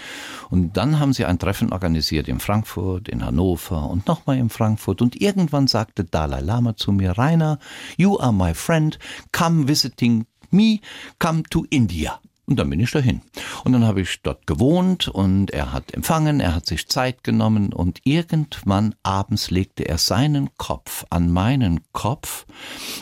Und 0.48 0.78
dann 0.78 0.98
haben 0.98 1.12
sie 1.12 1.26
ein 1.26 1.38
Treffen 1.38 1.72
organisiert 1.72 2.26
in 2.26 2.40
Frankfurt, 2.40 3.10
in 3.10 3.24
Hannover 3.24 3.90
und 3.90 4.06
nochmal 4.06 4.38
in 4.38 4.48
Frankfurt 4.48 5.02
und 5.02 5.20
irgendwann 5.20 5.66
sagte 5.66 6.04
Dalai 6.04 6.40
Lama 6.40 6.74
zu 6.74 6.90
mir, 6.90 7.18
Rainer, 7.18 7.58
you 7.98 8.18
are 8.18 8.32
my 8.32 8.54
friend, 8.54 8.98
come 9.30 9.68
visiting 9.68 10.24
me 10.54 10.80
come 11.18 11.42
to 11.50 11.66
India. 11.68 12.20
Und 12.46 12.58
dann 12.58 12.68
bin 12.68 12.80
ich 12.80 12.90
dahin. 12.90 13.22
Und 13.64 13.72
dann 13.72 13.84
habe 13.84 14.02
ich 14.02 14.20
dort 14.22 14.46
gewohnt 14.46 15.08
und 15.08 15.50
er 15.50 15.72
hat 15.72 15.94
empfangen, 15.94 16.40
er 16.40 16.54
hat 16.54 16.66
sich 16.66 16.88
Zeit 16.88 17.24
genommen 17.24 17.72
und 17.72 18.00
irgendwann 18.04 18.94
abends 19.02 19.50
legte 19.50 19.88
er 19.88 19.96
seinen 19.96 20.50
Kopf 20.58 21.06
an 21.08 21.32
meinen 21.32 21.80
Kopf 21.92 22.44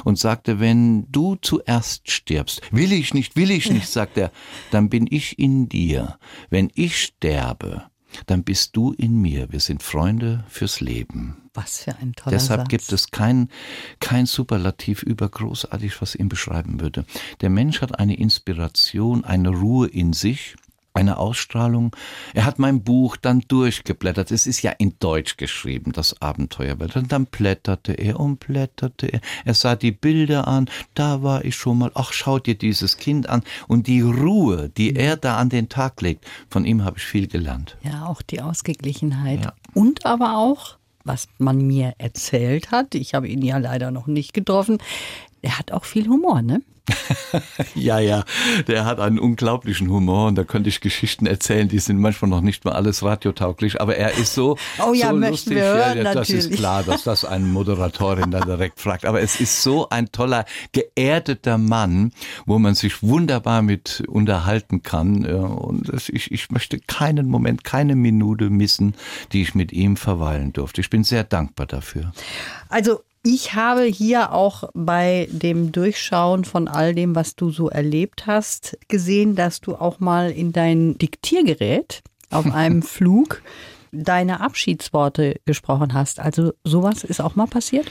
und 0.05 0.17
sagte, 0.17 0.61
wenn 0.61 1.11
du 1.11 1.35
zuerst 1.35 2.09
stirbst, 2.09 2.61
will 2.71 2.93
ich 2.93 3.15
nicht, 3.15 3.35
will 3.35 3.51
ich 3.51 3.69
nicht, 3.69 3.89
sagt 3.89 4.17
er, 4.17 4.31
dann 4.71 4.89
bin 4.89 5.09
ich 5.11 5.41
in 5.41 5.69
dir. 5.69 6.19
Wenn 6.49 6.71
ich 6.75 7.03
sterbe, 7.03 7.87
dann 8.27 8.45
bist 8.45 8.77
du 8.77 8.93
in 8.93 9.21
mir. 9.21 9.53
Wir 9.53 9.61
sind 9.61 9.83
Freunde 9.83 10.45
fürs 10.49 10.81
Leben. 10.81 11.37
Was 11.55 11.85
für 11.85 11.97
ein 11.97 12.15
toller 12.15 12.35
Deshalb 12.35 12.63
Satz. 12.63 12.69
gibt 12.69 12.93
es 12.93 13.11
kein, 13.11 13.49
kein 14.01 14.27
Superlativ 14.27 15.03
über 15.03 15.29
großartig, 15.29 16.01
was 16.01 16.15
ihn 16.15 16.29
beschreiben 16.29 16.81
würde. 16.81 17.05
Der 17.43 17.51
Mensch 17.51 17.83
hat 17.83 17.99
eine 17.99 18.17
Inspiration, 18.17 19.25
eine 19.25 19.51
Ruhe 19.51 19.87
in 19.89 20.13
sich, 20.15 20.57
eine 20.95 21.19
Ausstrahlung. 21.19 21.95
Er 22.35 22.45
hat 22.45 22.59
mein 22.59 22.83
Buch 22.83 23.17
dann 23.17 23.41
durchgeblättert. 23.49 24.31
Es 24.31 24.47
ist 24.47 24.63
ja 24.63 24.73
in 24.73 24.95
Deutsch 24.99 25.37
geschrieben, 25.37 25.93
das 25.93 26.21
Abenteuerwelt. 26.21 26.97
Und 26.97 27.13
dann 27.13 27.27
blätterte 27.27 27.93
er 27.93 28.21
und 28.21 28.41
blätterte 28.41 29.07
er. 29.07 29.21
Er 29.45 29.55
sah 29.55 29.75
die 29.75 29.93
Bilder 29.93 30.47
an. 30.47 30.69
Da 30.95 31.23
war 31.23 31.45
ich 31.45 31.57
schon 31.57 31.79
mal. 31.79 31.91
Ach, 31.95 32.13
schau 32.13 32.39
dir 32.39 32.57
dieses 32.57 32.99
Kind 32.99 33.29
an. 33.29 33.43
Und 33.69 33.87
die 33.87 34.03
Ruhe, 34.03 34.69
die 34.69 34.95
er 34.95 35.17
da 35.17 35.39
an 35.39 35.49
den 35.49 35.69
Tag 35.69 36.01
legt, 36.03 36.27
von 36.49 36.65
ihm 36.65 36.85
habe 36.85 36.99
ich 36.99 37.05
viel 37.05 37.27
gelernt. 37.27 37.77
Ja, 37.83 38.07
auch 38.07 38.23
die 38.23 38.41
Ausgeglichenheit. 38.41 39.45
Ja. 39.45 39.55
Und 39.75 40.05
aber 40.05 40.37
auch, 40.37 40.77
was 41.05 41.29
man 41.39 41.67
mir 41.67 41.95
erzählt 41.99 42.71
hat, 42.71 42.95
ich 42.95 43.15
habe 43.15 43.29
ihn 43.29 43.43
ja 43.43 43.59
leider 43.59 43.91
noch 43.91 44.07
nicht 44.07 44.35
getroffen, 44.35 44.79
er 45.41 45.59
hat 45.59 45.73
auch 45.73 45.85
viel 45.85 46.07
Humor, 46.09 46.43
ne? 46.43 46.63
Ja, 47.75 47.99
ja, 47.99 48.25
der 48.67 48.85
hat 48.85 49.01
einen 49.01 49.19
unglaublichen 49.19 49.89
Humor 49.91 50.29
und 50.29 50.35
da 50.37 50.45
könnte 50.45 50.69
ich 50.69 50.81
Geschichten 50.81 51.27
erzählen, 51.27 51.69
die 51.69 51.79
sind 51.79 51.99
manchmal 51.99 52.29
noch 52.29 52.41
nicht 52.41 52.65
mal 52.65 52.73
alles 52.73 53.03
radiotauglich, 53.03 53.81
aber 53.81 53.97
er 53.97 54.13
ist 54.19 54.35
so, 54.35 54.57
Oh 54.85 54.93
ja, 54.93 55.11
so 55.11 55.17
lustig. 55.17 55.59
hören, 55.59 55.99
ja, 55.99 56.13
das 56.15 56.29
ist 56.29 56.37
natürlich. 56.37 56.59
klar, 56.59 56.83
dass 56.83 57.05
das 57.05 57.25
eine 57.25 57.47
Moderatorin 57.47 58.31
dann 58.31 58.43
direkt 58.43 58.81
fragt, 58.81 59.05
aber 59.05 59.21
es 59.21 59.41
ist 59.41 59.63
so 59.63 59.89
ein 59.89 60.11
toller, 60.13 60.45
geerdeter 60.73 61.57
Mann, 61.59 62.13
wo 62.47 62.59
man 62.59 62.75
sich 62.75 63.03
wunderbar 63.03 63.63
mit 63.63 64.03
unterhalten 64.09 64.83
kann 64.83 65.25
und 65.25 65.89
ich, 66.09 66.31
ich 66.33 66.51
möchte 66.51 66.79
keinen 66.81 67.29
Moment, 67.29 67.65
keine 67.65 67.97
Minute 67.97 68.51
missen, 68.51 68.95
die 69.33 69.43
ich 69.43 69.55
mit 69.55 69.73
ihm 69.73 69.97
verweilen 69.97 70.53
durfte. 70.53 70.81
Ich 70.81 70.91
bin 70.91 71.05
sehr 71.05 71.25
dankbar 71.25 71.67
dafür. 71.67 72.13
Also 72.69 73.01
ich 73.23 73.55
habe 73.55 73.85
hier 73.85 74.33
auch 74.33 74.65
bei 74.75 75.29
dem 75.31 75.71
Durchschauen 75.71 76.45
von 76.45 76.67
all 76.67 76.95
dem, 76.95 77.15
was 77.15 77.37
du 77.37 77.51
so 77.51 77.69
erlebt 77.69 78.27
hast, 78.27 78.77
gesehen, 78.89 79.37
dass 79.37 79.61
du 79.61 79.77
auch 79.77 80.01
mal 80.01 80.31
in 80.31 80.53
dein 80.53 80.99
Diktiergerät 80.99 82.03
auf 82.31 82.47
einem 82.53 82.83
Flug 82.83 83.43
deine 83.93 84.41
Abschiedsworte 84.41 85.37
gesprochen 85.45 85.95
hast. 85.95 86.19
Also 86.19 86.53
sowas 86.65 87.05
ist 87.05 87.21
auch 87.21 87.37
mal 87.37 87.47
passiert? 87.47 87.91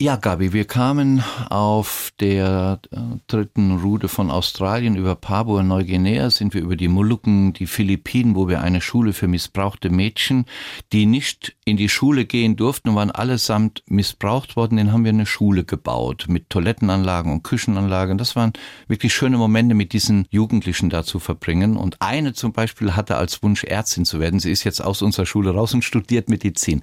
Ja, 0.00 0.14
Gabi, 0.14 0.52
wir 0.52 0.64
kamen 0.64 1.24
auf 1.50 2.12
der 2.20 2.78
äh, 2.92 2.98
dritten 3.26 3.80
Route 3.80 4.06
von 4.06 4.30
Australien 4.30 4.94
über 4.94 5.16
Papua-Neuguinea, 5.16 6.30
sind 6.30 6.54
wir 6.54 6.60
über 6.60 6.76
die 6.76 6.86
Molukken, 6.86 7.52
die 7.52 7.66
Philippinen, 7.66 8.36
wo 8.36 8.46
wir 8.46 8.60
eine 8.60 8.80
Schule 8.80 9.12
für 9.12 9.26
missbrauchte 9.26 9.90
Mädchen, 9.90 10.44
die 10.92 11.04
nicht 11.04 11.56
in 11.64 11.76
die 11.76 11.88
Schule 11.88 12.26
gehen 12.26 12.54
durften 12.54 12.90
und 12.90 12.94
waren 12.94 13.10
allesamt 13.10 13.82
missbraucht 13.88 14.54
worden, 14.54 14.76
den 14.76 14.92
haben 14.92 15.02
wir 15.02 15.08
eine 15.08 15.26
Schule 15.26 15.64
gebaut 15.64 16.26
mit 16.28 16.48
Toilettenanlagen 16.48 17.32
und 17.32 17.42
Küchenanlagen. 17.42 18.18
Das 18.18 18.36
waren 18.36 18.52
wirklich 18.86 19.12
schöne 19.12 19.36
Momente 19.36 19.74
mit 19.74 19.92
diesen 19.92 20.28
Jugendlichen 20.30 20.90
da 20.90 21.02
zu 21.02 21.18
verbringen. 21.18 21.76
Und 21.76 22.00
eine 22.00 22.34
zum 22.34 22.52
Beispiel 22.52 22.94
hatte 22.94 23.16
als 23.16 23.42
Wunsch 23.42 23.64
Ärztin 23.64 24.04
zu 24.04 24.20
werden. 24.20 24.38
Sie 24.38 24.52
ist 24.52 24.62
jetzt 24.62 24.80
aus 24.80 25.02
unserer 25.02 25.26
Schule 25.26 25.50
raus 25.50 25.74
und 25.74 25.82
studiert 25.82 26.30
Medizin. 26.30 26.82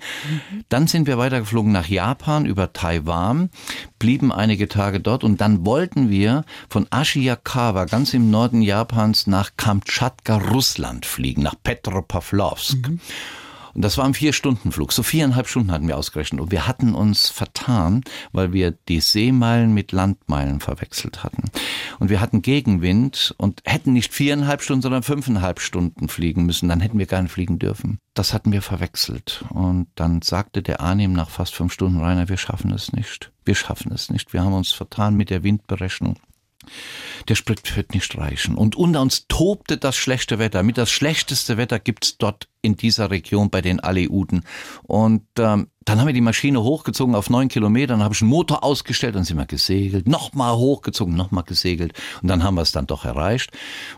Dann 0.67 0.87
sind 0.87 1.07
wir 1.07 1.17
weitergeflogen 1.17 1.71
nach 1.71 1.87
Japan 1.87 2.45
über 2.45 2.73
Taiwan, 2.73 3.04
blieben 3.99 4.31
einige 4.31 4.67
Tage 4.67 4.99
dort 4.99 5.23
und 5.23 5.41
dann 5.41 5.65
wollten 5.65 6.09
wir 6.09 6.43
von 6.69 6.87
Ashiyakawa 6.89 7.85
ganz 7.85 8.13
im 8.13 8.29
Norden 8.29 8.61
Japans 8.61 9.27
nach 9.27 9.51
Kamtschatka, 9.57 10.37
Russland 10.37 11.05
fliegen, 11.05 11.43
nach 11.43 11.55
Petropavlovsk. 11.63 12.89
Und 13.75 13.81
das 13.81 13.97
war 13.97 14.05
ein 14.05 14.13
Vier-Stunden-Flug. 14.13 14.93
So 14.93 15.03
viereinhalb 15.03 15.47
Stunden 15.47 15.71
hatten 15.71 15.87
wir 15.87 15.97
ausgerechnet. 15.97 16.39
Und 16.39 16.51
wir 16.51 16.65
hatten 16.65 16.95
uns 16.95 17.29
vertan, 17.29 18.03
weil 18.31 18.53
wir 18.53 18.71
die 18.71 19.01
Seemeilen 19.01 19.73
mit 19.73 19.91
Landmeilen 19.91 20.61
verwechselt 20.61 21.23
hatten. 21.23 21.43
Und 21.99 22.09
wir 22.09 22.21
hatten 22.21 22.41
Gegenwind 22.41 23.35
und 23.37 23.61
hätten 23.65 23.91
nicht 23.91 24.13
viereinhalb 24.13 24.61
Stunden, 24.61 24.81
sondern 24.81 25.03
fünfeinhalb 25.03 25.59
Stunden 25.59 26.07
fliegen 26.07 26.45
müssen. 26.45 26.69
Dann 26.69 26.79
hätten 26.79 26.97
wir 26.97 27.05
gar 27.05 27.21
nicht 27.21 27.33
fliegen 27.33 27.59
dürfen. 27.59 27.99
Das 28.13 28.33
hatten 28.33 28.53
wir 28.53 28.61
verwechselt. 28.61 29.43
Und 29.49 29.87
dann 29.95 30.21
sagte 30.21 30.63
der 30.63 30.79
Arnim 30.79 31.11
nach 31.11 31.29
fast 31.29 31.53
fünf 31.53 31.73
Stunden, 31.73 31.99
Rainer, 31.99 32.29
wir 32.29 32.37
schaffen 32.37 32.71
es 32.71 32.93
nicht. 32.93 33.33
Wir 33.43 33.55
schaffen 33.55 33.91
es 33.91 34.09
nicht. 34.09 34.31
Wir 34.31 34.41
haben 34.41 34.53
uns 34.53 34.71
vertan 34.71 35.15
mit 35.15 35.29
der 35.29 35.43
Windberechnung. 35.43 36.17
Der 37.27 37.35
Sprit 37.35 37.75
wird 37.75 37.93
nicht 37.93 38.17
reichen. 38.17 38.55
Und 38.55 38.75
unter 38.75 39.01
uns 39.01 39.27
tobte 39.27 39.77
das 39.77 39.95
schlechte 39.95 40.39
Wetter. 40.39 40.63
Mit 40.63 40.77
das 40.77 40.91
schlechteste 40.91 41.57
Wetter 41.57 41.79
gibt's 41.79 42.17
dort 42.17 42.47
in 42.65 42.75
dieser 42.75 43.11
Region 43.11 43.49
bei 43.49 43.61
den 43.61 43.79
Aleuten. 43.79 44.43
Und 44.83 45.23
ähm, 45.37 45.67
dann 45.85 45.99
haben 45.99 46.07
wir 46.07 46.13
die 46.13 46.21
Maschine 46.21 46.63
hochgezogen 46.63 47.13
auf 47.13 47.29
neun 47.29 47.47
Kilometer, 47.47 47.93
dann 47.93 48.03
habe 48.03 48.15
ich 48.15 48.21
einen 48.21 48.31
Motor 48.31 48.63
ausgestellt, 48.63 49.15
dann 49.15 49.23
sind 49.23 49.37
wir 49.37 49.45
gesegelt, 49.45 50.07
nochmal 50.07 50.55
hochgezogen, 50.55 51.15
nochmal 51.15 51.43
gesegelt 51.43 51.93
und 52.23 52.27
dann 52.27 52.43
haben 52.43 52.55
wir 52.55 52.63
es 52.63 52.71
dann 52.71 52.87
doch 52.87 53.05
erreicht. 53.05 53.51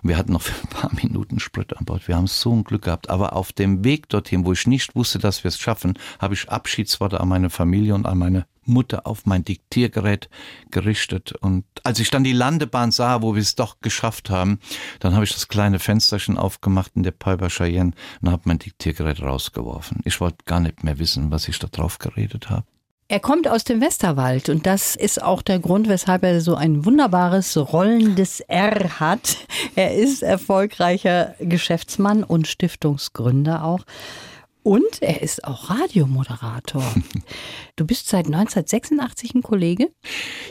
Und 0.04 0.10
wir 0.10 0.18
hatten 0.18 0.34
noch 0.34 0.42
für 0.44 0.62
ein 0.62 0.70
paar 0.70 0.92
Minuten 1.02 1.40
Sprit 1.40 1.76
an 1.78 1.86
Bord. 1.86 2.08
Wir 2.08 2.18
haben 2.18 2.28
so 2.28 2.54
ein 2.54 2.66
Glück 2.66 2.84
gehabt. 2.84 3.10
Aber 3.10 3.34
auf 3.34 3.54
dem 3.54 3.86
Weg 3.86 4.10
dorthin, 4.10 4.46
wo 4.46 4.52
ich 4.52 4.68
nicht 4.68 4.96
wusste, 4.96 5.18
dass 5.18 5.44
wir 5.44 5.50
es 5.50 5.58
schaffen, 5.58 5.98
habe 6.20 6.34
ich 6.34 6.50
Abschiedsworte 6.50 7.22
an 7.22 7.30
meine 7.30 7.50
Familie 7.50 7.96
und 7.96 8.06
an 8.06 8.18
meine 8.18 8.46
Mutter 8.68 9.08
auf 9.08 9.26
mein 9.26 9.44
Diktiergerät 9.44 10.30
gerichtet. 10.72 11.34
Und 11.34 11.66
als 11.84 12.00
ich 12.00 12.10
dann 12.10 12.24
die 12.24 12.34
Landebahn 12.34 12.92
sah, 12.92 13.22
wo 13.22 13.36
wir 13.36 13.42
es 13.42 13.56
doch 13.56 13.80
geschafft 13.82 14.30
haben, 14.30 14.60
dann 15.00 15.14
habe 15.14 15.26
ich 15.26 15.34
das 15.34 15.48
kleine 15.48 15.80
Fensterchen 15.80 16.38
aufgemacht 16.38 16.92
in 16.96 17.04
der 17.04 17.12
Piper 17.12 17.50
Cheyenne 17.50 17.94
und 18.22 18.32
habe 18.32 18.44
mein 18.46 18.60
Diktiergerät 18.60 19.22
rausgeworfen. 19.22 20.02
Ich 20.06 20.22
wollte 20.22 20.46
gar 20.46 20.60
nicht 20.60 20.84
mehr 20.84 21.00
wissen, 21.00 21.32
was 21.32 21.48
ich 21.48 21.60
da 21.60 21.68
drauf 21.68 22.00
geredet 22.00 22.50
habe. 22.50 22.66
Er 23.10 23.22
kommt 23.22 23.48
aus 23.48 23.64
dem 23.64 23.80
Westerwald 23.80 24.50
und 24.50 24.66
das 24.66 24.98
ist 24.98 25.24
auch 25.24 25.42
der 25.42 25.60
Grund, 25.60 25.88
weshalb 25.88 26.24
er 26.24 26.42
so 26.42 26.56
ein 26.56 26.84
wunderbares 26.84 27.56
rollendes 27.56 28.42
R 28.42 29.00
hat. 29.00 29.38
Er 29.76 29.96
ist 29.96 30.24
erfolgreicher 30.24 31.34
Geschäftsmann 31.40 32.26
und 32.26 32.48
Stiftungsgründer 32.48 33.64
auch. 33.64 33.86
Und 34.68 35.02
er 35.02 35.22
ist 35.22 35.46
auch 35.46 35.70
Radiomoderator. 35.70 36.84
Du 37.80 37.86
bist 37.86 38.10
seit 38.10 38.26
1986 38.26 39.36
ein 39.36 39.44
Kollege? 39.44 39.92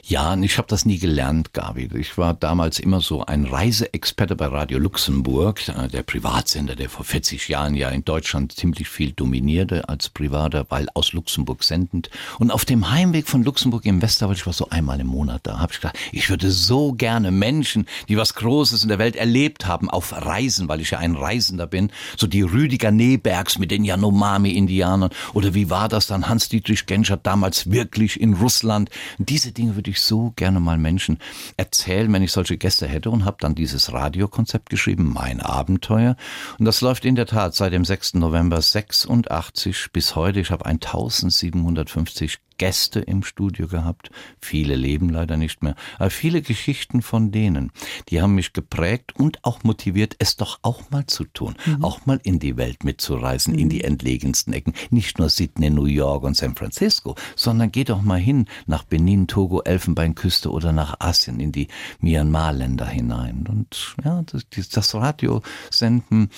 Ja, 0.04 0.34
und 0.34 0.44
ich 0.44 0.58
habe 0.58 0.68
das 0.68 0.84
nie 0.84 1.00
gelernt, 1.00 1.52
Gabi. 1.52 1.90
Ich 1.98 2.16
war 2.16 2.34
damals 2.34 2.78
immer 2.78 3.00
so 3.00 3.26
ein 3.26 3.46
Reiseexperte 3.46 4.36
bei 4.36 4.46
Radio 4.46 4.78
Luxemburg, 4.78 5.60
äh, 5.66 5.88
der 5.88 6.04
Privatsender, 6.04 6.76
der 6.76 6.88
vor 6.88 7.04
40 7.04 7.48
Jahren 7.48 7.74
ja 7.74 7.88
in 7.88 8.04
Deutschland 8.04 8.52
ziemlich 8.52 8.88
viel 8.88 9.10
dominierte 9.10 9.88
als 9.88 10.08
Privater, 10.08 10.66
weil 10.68 10.86
aus 10.94 11.14
Luxemburg 11.14 11.64
sendend. 11.64 12.10
Und 12.38 12.52
auf 12.52 12.64
dem 12.64 12.92
Heimweg 12.92 13.26
von 13.26 13.42
Luxemburg 13.42 13.86
im 13.86 14.00
Westerwald, 14.00 14.38
ich 14.38 14.46
war 14.46 14.52
so 14.52 14.70
einmal 14.70 15.00
im 15.00 15.08
Monat 15.08 15.40
da, 15.42 15.58
habe 15.58 15.72
ich 15.72 15.80
gedacht, 15.80 15.98
ich 16.12 16.30
würde 16.30 16.52
so 16.52 16.92
gerne 16.92 17.32
Menschen, 17.32 17.86
die 18.08 18.16
was 18.16 18.34
Großes 18.34 18.84
in 18.84 18.88
der 18.88 19.00
Welt 19.00 19.16
erlebt 19.16 19.66
haben, 19.66 19.90
auf 19.90 20.12
Reisen, 20.12 20.68
weil 20.68 20.80
ich 20.80 20.92
ja 20.92 20.98
ein 21.00 21.16
Reisender 21.16 21.66
bin, 21.66 21.90
so 22.16 22.28
die 22.28 22.42
Rüdiger 22.42 22.92
Nebergs 22.92 23.58
mit 23.58 23.72
den 23.72 23.82
Yanomami-Indianern 24.06 25.10
oder 25.34 25.54
wie 25.54 25.70
war 25.70 25.88
das 25.88 26.06
dann 26.06 26.28
Hans-Dietrich 26.28 26.86
Genscher 26.86 27.16
damals 27.16 27.70
wirklich 27.70 28.20
in 28.20 28.34
Russland. 28.34 28.90
Diese 29.18 29.52
Dinge 29.52 29.76
würde 29.76 29.90
ich 29.90 30.00
so 30.00 30.32
gerne 30.36 30.60
mal 30.60 30.78
Menschen 30.78 31.18
erzählen, 31.56 32.12
wenn 32.12 32.22
ich 32.22 32.32
solche 32.32 32.56
Gäste 32.56 32.86
hätte 32.86 33.10
und 33.10 33.24
habe 33.24 33.38
dann 33.40 33.54
dieses 33.54 33.92
Radiokonzept 33.92 34.70
geschrieben, 34.70 35.12
Mein 35.12 35.40
Abenteuer. 35.40 36.16
Und 36.58 36.64
das 36.64 36.80
läuft 36.80 37.04
in 37.04 37.16
der 37.16 37.26
Tat 37.26 37.54
seit 37.54 37.72
dem 37.72 37.84
6. 37.84 38.14
November 38.14 38.60
86 38.60 39.88
bis 39.92 40.14
heute. 40.14 40.40
Ich 40.40 40.50
habe 40.50 40.66
1750 40.66 42.38
Gäste 42.58 43.00
im 43.00 43.22
Studio 43.22 43.68
gehabt. 43.68 44.10
Viele 44.40 44.74
leben 44.74 45.08
leider 45.08 45.36
nicht 45.36 45.62
mehr. 45.62 45.74
Aber 45.98 46.10
viele 46.10 46.42
Geschichten 46.42 47.02
von 47.02 47.32
denen, 47.32 47.72
die 48.08 48.22
haben 48.22 48.34
mich 48.34 48.52
geprägt 48.52 49.14
und 49.16 49.44
auch 49.44 49.62
motiviert, 49.64 50.16
es 50.18 50.36
doch 50.36 50.58
auch 50.62 50.90
mal 50.90 51.06
zu 51.06 51.24
tun. 51.24 51.54
Auch 51.82 52.06
mal 52.06 52.20
in 52.22 52.38
die 52.38 52.56
Welt 52.56 52.84
mitzureisen, 52.84 53.54
in 53.54 53.68
die 53.68 53.84
entlegensten 53.84 54.52
Ecken. 54.52 54.74
Nicht 54.90 55.18
nur 55.18 55.28
Sydney, 55.28 55.70
New 55.70 55.86
York 55.86 56.22
und 56.24 56.36
San 56.36 56.54
Francisco, 56.54 57.14
sondern 57.34 57.72
geh 57.72 57.84
doch 57.84 58.02
mal 58.02 58.18
hin 58.18 58.46
nach 58.66 58.84
Benin, 58.84 59.26
Togo, 59.26 59.62
Elfenbeinküste 59.62 60.50
oder 60.50 60.72
nach 60.72 61.00
Asien, 61.00 61.40
in 61.40 61.52
die 61.52 61.68
Myanmar-Länder 62.00 62.86
hinein. 62.86 63.46
Und 63.48 63.96
ja, 64.04 64.22
das, 64.22 64.46
das 64.68 64.94
Radiosenden, 64.94 66.30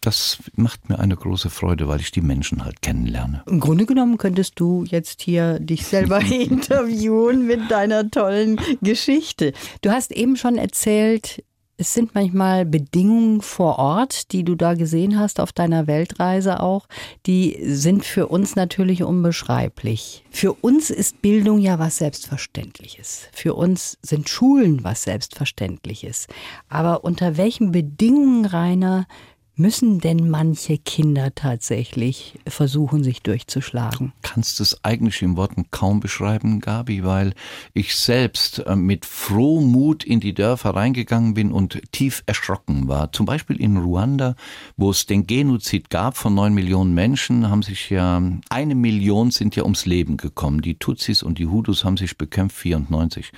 das 0.00 0.38
macht 0.54 0.88
mir 0.88 0.98
eine 0.98 1.16
große 1.16 1.50
Freude, 1.50 1.88
weil 1.88 2.00
ich 2.00 2.10
die 2.10 2.20
Menschen 2.20 2.64
halt 2.64 2.82
kennenlerne. 2.82 3.42
Im 3.46 3.60
Grunde 3.60 3.86
genommen 3.86 4.18
könntest 4.18 4.58
du 4.60 4.84
jetzt 4.84 5.22
hier 5.22 5.58
dich 5.58 5.86
selber 5.86 6.20
interviewen 6.20 7.46
mit 7.46 7.70
deiner 7.70 8.10
tollen 8.10 8.60
Geschichte. 8.80 9.52
Du 9.80 9.90
hast 9.90 10.12
eben 10.12 10.36
schon 10.36 10.58
erzählt, 10.58 11.42
es 11.82 11.94
sind 11.94 12.14
manchmal 12.14 12.64
Bedingungen 12.64 13.40
vor 13.40 13.78
Ort, 13.78 14.30
die 14.30 14.44
du 14.44 14.54
da 14.54 14.74
gesehen 14.74 15.18
hast 15.18 15.40
auf 15.40 15.52
deiner 15.52 15.88
Weltreise 15.88 16.60
auch, 16.60 16.86
die 17.26 17.58
sind 17.60 18.04
für 18.04 18.28
uns 18.28 18.54
natürlich 18.54 19.02
unbeschreiblich. 19.02 20.22
Für 20.30 20.52
uns 20.52 20.90
ist 20.90 21.22
Bildung 21.22 21.58
ja 21.58 21.80
was 21.80 21.96
Selbstverständliches. 21.96 23.28
Für 23.32 23.54
uns 23.54 23.98
sind 24.02 24.28
Schulen 24.28 24.84
was 24.84 25.02
Selbstverständliches. 25.02 26.28
Aber 26.68 27.02
unter 27.02 27.36
welchen 27.36 27.72
Bedingungen, 27.72 28.44
Rainer, 28.44 29.06
Müssen 29.54 29.98
denn 29.98 30.30
manche 30.30 30.78
Kinder 30.78 31.34
tatsächlich 31.34 32.38
versuchen, 32.46 33.04
sich 33.04 33.20
durchzuschlagen? 33.20 34.14
Du 34.22 34.28
kannst 34.28 34.60
es 34.60 34.82
eigentlich 34.82 35.20
in 35.20 35.36
Worten 35.36 35.66
kaum 35.70 36.00
beschreiben, 36.00 36.60
Gabi, 36.60 37.04
weil 37.04 37.34
ich 37.74 37.94
selbst 37.94 38.60
äh, 38.60 38.76
mit 38.76 39.04
Frohmut 39.04 40.04
in 40.04 40.20
die 40.20 40.32
Dörfer 40.32 40.70
reingegangen 40.70 41.34
bin 41.34 41.52
und 41.52 41.82
tief 41.92 42.22
erschrocken 42.24 42.88
war. 42.88 43.12
Zum 43.12 43.26
Beispiel 43.26 43.60
in 43.60 43.76
Ruanda, 43.76 44.36
wo 44.78 44.90
es 44.90 45.04
den 45.04 45.26
Genozid 45.26 45.90
gab 45.90 46.16
von 46.16 46.34
neun 46.34 46.54
Millionen 46.54 46.94
Menschen, 46.94 47.50
haben 47.50 47.62
sich 47.62 47.90
ja, 47.90 48.22
eine 48.48 48.74
Million 48.74 49.30
sind 49.30 49.54
ja 49.54 49.64
ums 49.64 49.84
Leben 49.84 50.16
gekommen. 50.16 50.62
Die 50.62 50.76
Tutsis 50.76 51.22
und 51.22 51.38
die 51.38 51.46
Hutus 51.46 51.84
haben 51.84 51.98
sich 51.98 52.16
bekämpft, 52.16 52.56
94. 52.56 53.32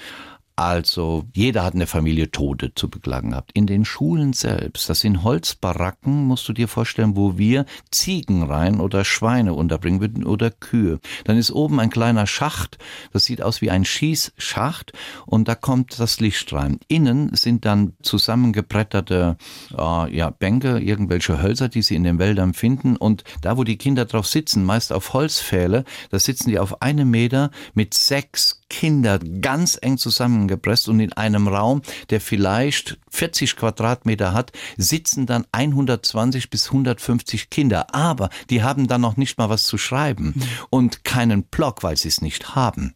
Also 0.56 1.24
jeder 1.34 1.64
hat 1.64 1.74
in 1.74 1.80
der 1.80 1.88
Familie 1.88 2.30
Tode 2.30 2.72
zu 2.76 2.88
beklagen 2.88 3.30
gehabt. 3.30 3.50
In 3.54 3.66
den 3.66 3.84
Schulen 3.84 4.32
selbst, 4.32 4.88
das 4.88 5.00
sind 5.00 5.24
Holzbaracken, 5.24 6.26
musst 6.26 6.48
du 6.48 6.52
dir 6.52 6.68
vorstellen, 6.68 7.16
wo 7.16 7.36
wir 7.36 7.64
Ziegen 7.90 8.44
rein 8.44 8.78
oder 8.78 9.04
Schweine 9.04 9.54
unterbringen 9.54 10.00
würden 10.00 10.24
oder 10.24 10.52
Kühe. 10.52 11.00
Dann 11.24 11.38
ist 11.38 11.50
oben 11.50 11.80
ein 11.80 11.90
kleiner 11.90 12.28
Schacht, 12.28 12.78
das 13.12 13.24
sieht 13.24 13.42
aus 13.42 13.62
wie 13.62 13.70
ein 13.70 13.84
Schießschacht 13.84 14.92
und 15.26 15.48
da 15.48 15.56
kommt 15.56 15.98
das 15.98 16.20
Licht 16.20 16.52
rein. 16.52 16.78
Innen 16.86 17.34
sind 17.34 17.64
dann 17.64 17.94
zusammengebretterte 18.02 19.36
äh, 19.76 20.16
ja, 20.16 20.30
Bänke, 20.30 20.78
irgendwelche 20.78 21.42
Hölzer, 21.42 21.68
die 21.68 21.82
sie 21.82 21.96
in 21.96 22.04
den 22.04 22.20
Wäldern 22.20 22.54
finden 22.54 22.96
und 22.96 23.24
da, 23.40 23.56
wo 23.56 23.64
die 23.64 23.78
Kinder 23.78 24.04
drauf 24.04 24.28
sitzen, 24.28 24.64
meist 24.64 24.92
auf 24.92 25.14
Holzpfähle, 25.14 25.84
da 26.10 26.18
sitzen 26.20 26.50
die 26.50 26.60
auf 26.60 26.80
einem 26.80 27.10
Meter 27.10 27.50
mit 27.74 27.94
sechs 27.94 28.60
Kinder 28.68 29.18
ganz 29.18 29.78
eng 29.80 29.98
zusammengepresst 29.98 30.88
und 30.88 31.00
in 31.00 31.12
einem 31.12 31.48
Raum, 31.48 31.82
der 32.10 32.20
vielleicht 32.20 32.98
40 33.10 33.56
Quadratmeter 33.56 34.32
hat, 34.32 34.52
sitzen 34.76 35.26
dann 35.26 35.46
120 35.52 36.50
bis 36.50 36.66
150 36.66 37.50
Kinder. 37.50 37.94
Aber 37.94 38.30
die 38.50 38.62
haben 38.62 38.88
dann 38.88 39.00
noch 39.00 39.16
nicht 39.16 39.38
mal 39.38 39.50
was 39.50 39.64
zu 39.64 39.78
schreiben 39.78 40.34
und 40.70 41.04
keinen 41.04 41.44
Block, 41.44 41.82
weil 41.82 41.96
sie 41.96 42.08
es 42.08 42.20
nicht 42.20 42.54
haben 42.54 42.94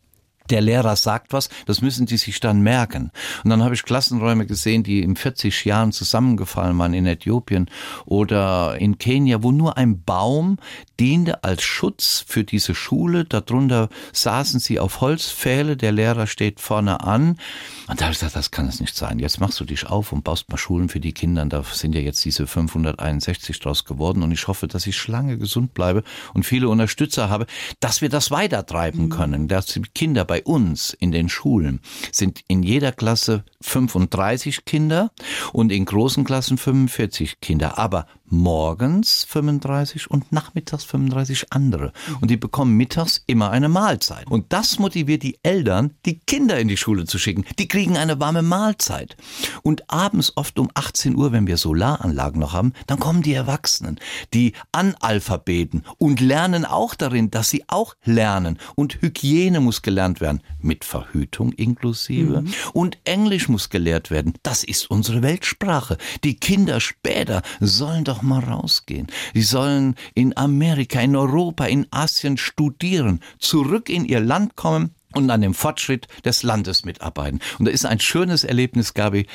der 0.50 0.61
Lehrer 0.61 0.96
sagt 0.96 1.32
was, 1.32 1.48
das 1.66 1.80
müssen 1.82 2.06
die 2.06 2.16
sich 2.16 2.40
dann 2.40 2.61
merken. 2.61 3.11
Und 3.44 3.50
dann 3.50 3.62
habe 3.62 3.74
ich 3.74 3.82
Klassenräume 3.82 4.46
gesehen, 4.46 4.82
die 4.82 5.02
in 5.02 5.16
40 5.16 5.64
Jahren 5.64 5.92
zusammengefallen 5.92 6.78
waren 6.78 6.94
in 6.94 7.06
Äthiopien 7.06 7.70
oder 8.04 8.76
in 8.78 8.98
Kenia, 8.98 9.42
wo 9.42 9.52
nur 9.52 9.76
ein 9.76 10.02
Baum 10.02 10.58
diente 10.98 11.44
als 11.44 11.62
Schutz 11.62 12.24
für 12.26 12.44
diese 12.44 12.74
Schule. 12.74 13.24
Darunter 13.24 13.88
saßen 14.12 14.61
sie 14.61 14.80
auf 14.80 15.00
Holzpfähle, 15.00 15.76
der 15.76 15.92
Lehrer 15.92 16.26
steht 16.26 16.61
vorne 16.61 17.00
an. 17.02 17.38
Und 17.87 18.00
da 18.00 18.06
habe 18.06 18.12
ich 18.12 18.18
gesagt, 18.18 18.37
das 18.37 18.50
kann 18.50 18.66
es 18.66 18.80
nicht 18.80 18.96
sein. 18.96 19.18
Jetzt 19.18 19.40
machst 19.40 19.61
du 19.61 19.64
dich 19.64 19.87
auf 19.87 20.12
und 20.12 20.24
baust 20.24 20.50
mal 20.50 20.56
Schulen 20.56 20.88
für 20.88 21.00
die 21.00 21.12
Kinder. 21.12 21.42
Und 21.42 21.52
da 21.52 21.62
sind 21.62 21.94
ja 21.94 22.00
jetzt 22.00 22.24
diese 22.24 22.46
561 22.46 23.61
draus 23.61 23.84
geworden. 23.84 24.22
Und 24.22 24.32
ich 24.32 24.46
hoffe, 24.48 24.66
dass 24.66 24.87
ich 24.87 25.08
lange 25.08 25.38
gesund 25.38 25.74
bleibe 25.74 26.02
und 26.34 26.44
viele 26.44 26.68
Unterstützer 26.68 27.28
habe, 27.28 27.46
dass 27.80 28.00
wir 28.00 28.08
das 28.08 28.30
weitertreiben 28.30 29.04
mhm. 29.04 29.11
können, 29.11 29.48
dass 29.48 29.66
die 29.66 29.82
Kinder 29.82 30.24
bei 30.24 30.38
uns 30.44 30.92
in 30.92 31.12
den 31.12 31.29
Schulen 31.29 31.81
sind 32.12 32.42
in 32.48 32.62
jeder 32.62 32.92
Klasse 32.92 33.44
35 33.61 34.64
Kinder 34.64 35.11
und 35.53 35.72
in 35.72 35.85
großen 35.85 36.24
Klassen 36.24 36.59
45 36.59 37.40
Kinder. 37.40 37.79
Aber 37.79 38.07
morgens 38.31 39.25
35 39.25 40.11
und 40.11 40.33
nachmittags 40.33 40.85
35 40.85 41.53
andere. 41.53 41.93
Und 42.21 42.31
die 42.31 42.37
bekommen 42.37 42.77
mittags 42.77 43.23
immer 43.27 43.51
eine 43.51 43.69
Mahlzeit. 43.69 44.27
Und 44.27 44.53
das 44.53 44.79
motiviert 44.79 45.23
die 45.23 45.38
Eltern, 45.43 45.95
die 46.05 46.19
Kinder 46.21 46.59
in 46.59 46.69
die 46.69 46.77
Schule 46.77 47.05
zu 47.05 47.19
schicken. 47.19 47.45
Die 47.59 47.69
kriegen 47.69 47.97
eine 47.97 48.21
warme 48.21 48.43
Mahlzeit. 48.43 49.17
Und 49.62 49.91
abends 49.91 50.37
oft 50.37 50.59
um 50.59 50.71
18 50.75 51.17
Uhr, 51.17 51.33
wenn 51.33 51.47
wir 51.47 51.57
Solaranlagen 51.57 52.41
noch 52.41 52.53
haben, 52.53 52.73
dann 52.87 52.99
kommen 52.99 53.23
die 53.23 53.35
Erwachsenen, 53.35 53.99
die 54.35 54.53
Analphabeten 54.73 55.85
und 55.99 56.21
lernen 56.21 56.64
auch 56.64 56.95
darin, 56.95 57.31
dass 57.31 57.51
sie 57.51 57.64
auch 57.69 57.95
lernen. 58.05 58.59
Und 58.75 59.01
Hygiene 59.03 59.61
muss 59.61 59.83
gelernt 59.83 60.21
werden, 60.21 60.43
mit 60.61 60.85
Verhütung 60.85 61.53
inklusive. 61.53 62.43
Mhm. 62.43 62.55
Und 62.73 62.99
Englisch 63.05 63.49
muss 63.49 63.71
gelehrt 63.71 64.11
werden. 64.11 64.35
Das 64.43 64.64
ist 64.64 64.91
unsere 64.91 65.23
Weltsprache. 65.23 65.99
Die 66.25 66.37
Kinder 66.37 66.81
später 66.81 67.43
sollen 67.61 68.05
doch 68.05 68.17
doch 68.18 68.22
mal 68.22 68.40
rausgehen. 68.40 69.07
Sie 69.35 69.42
sollen 69.42 69.94
in 70.14 70.37
Amerika, 70.37 71.00
in 71.00 71.16
Europa, 71.16 71.66
in 71.66 71.87
Asien 71.90 72.37
studieren, 72.37 73.20
zurück 73.38 73.88
in 73.88 74.04
ihr 74.04 74.20
Land 74.20 74.57
kommen 74.57 74.94
und 75.14 75.31
an 75.31 75.40
dem 75.40 75.54
Fortschritt 75.54 76.07
des 76.24 76.42
Landes 76.42 76.85
mitarbeiten. 76.85 77.40
Und 77.59 77.66
da 77.66 77.72
ist 77.72 77.87
ein 77.87 78.00
schönes 78.00 78.44
Erlebnis, 78.44 78.94
Gabi, 78.94 79.26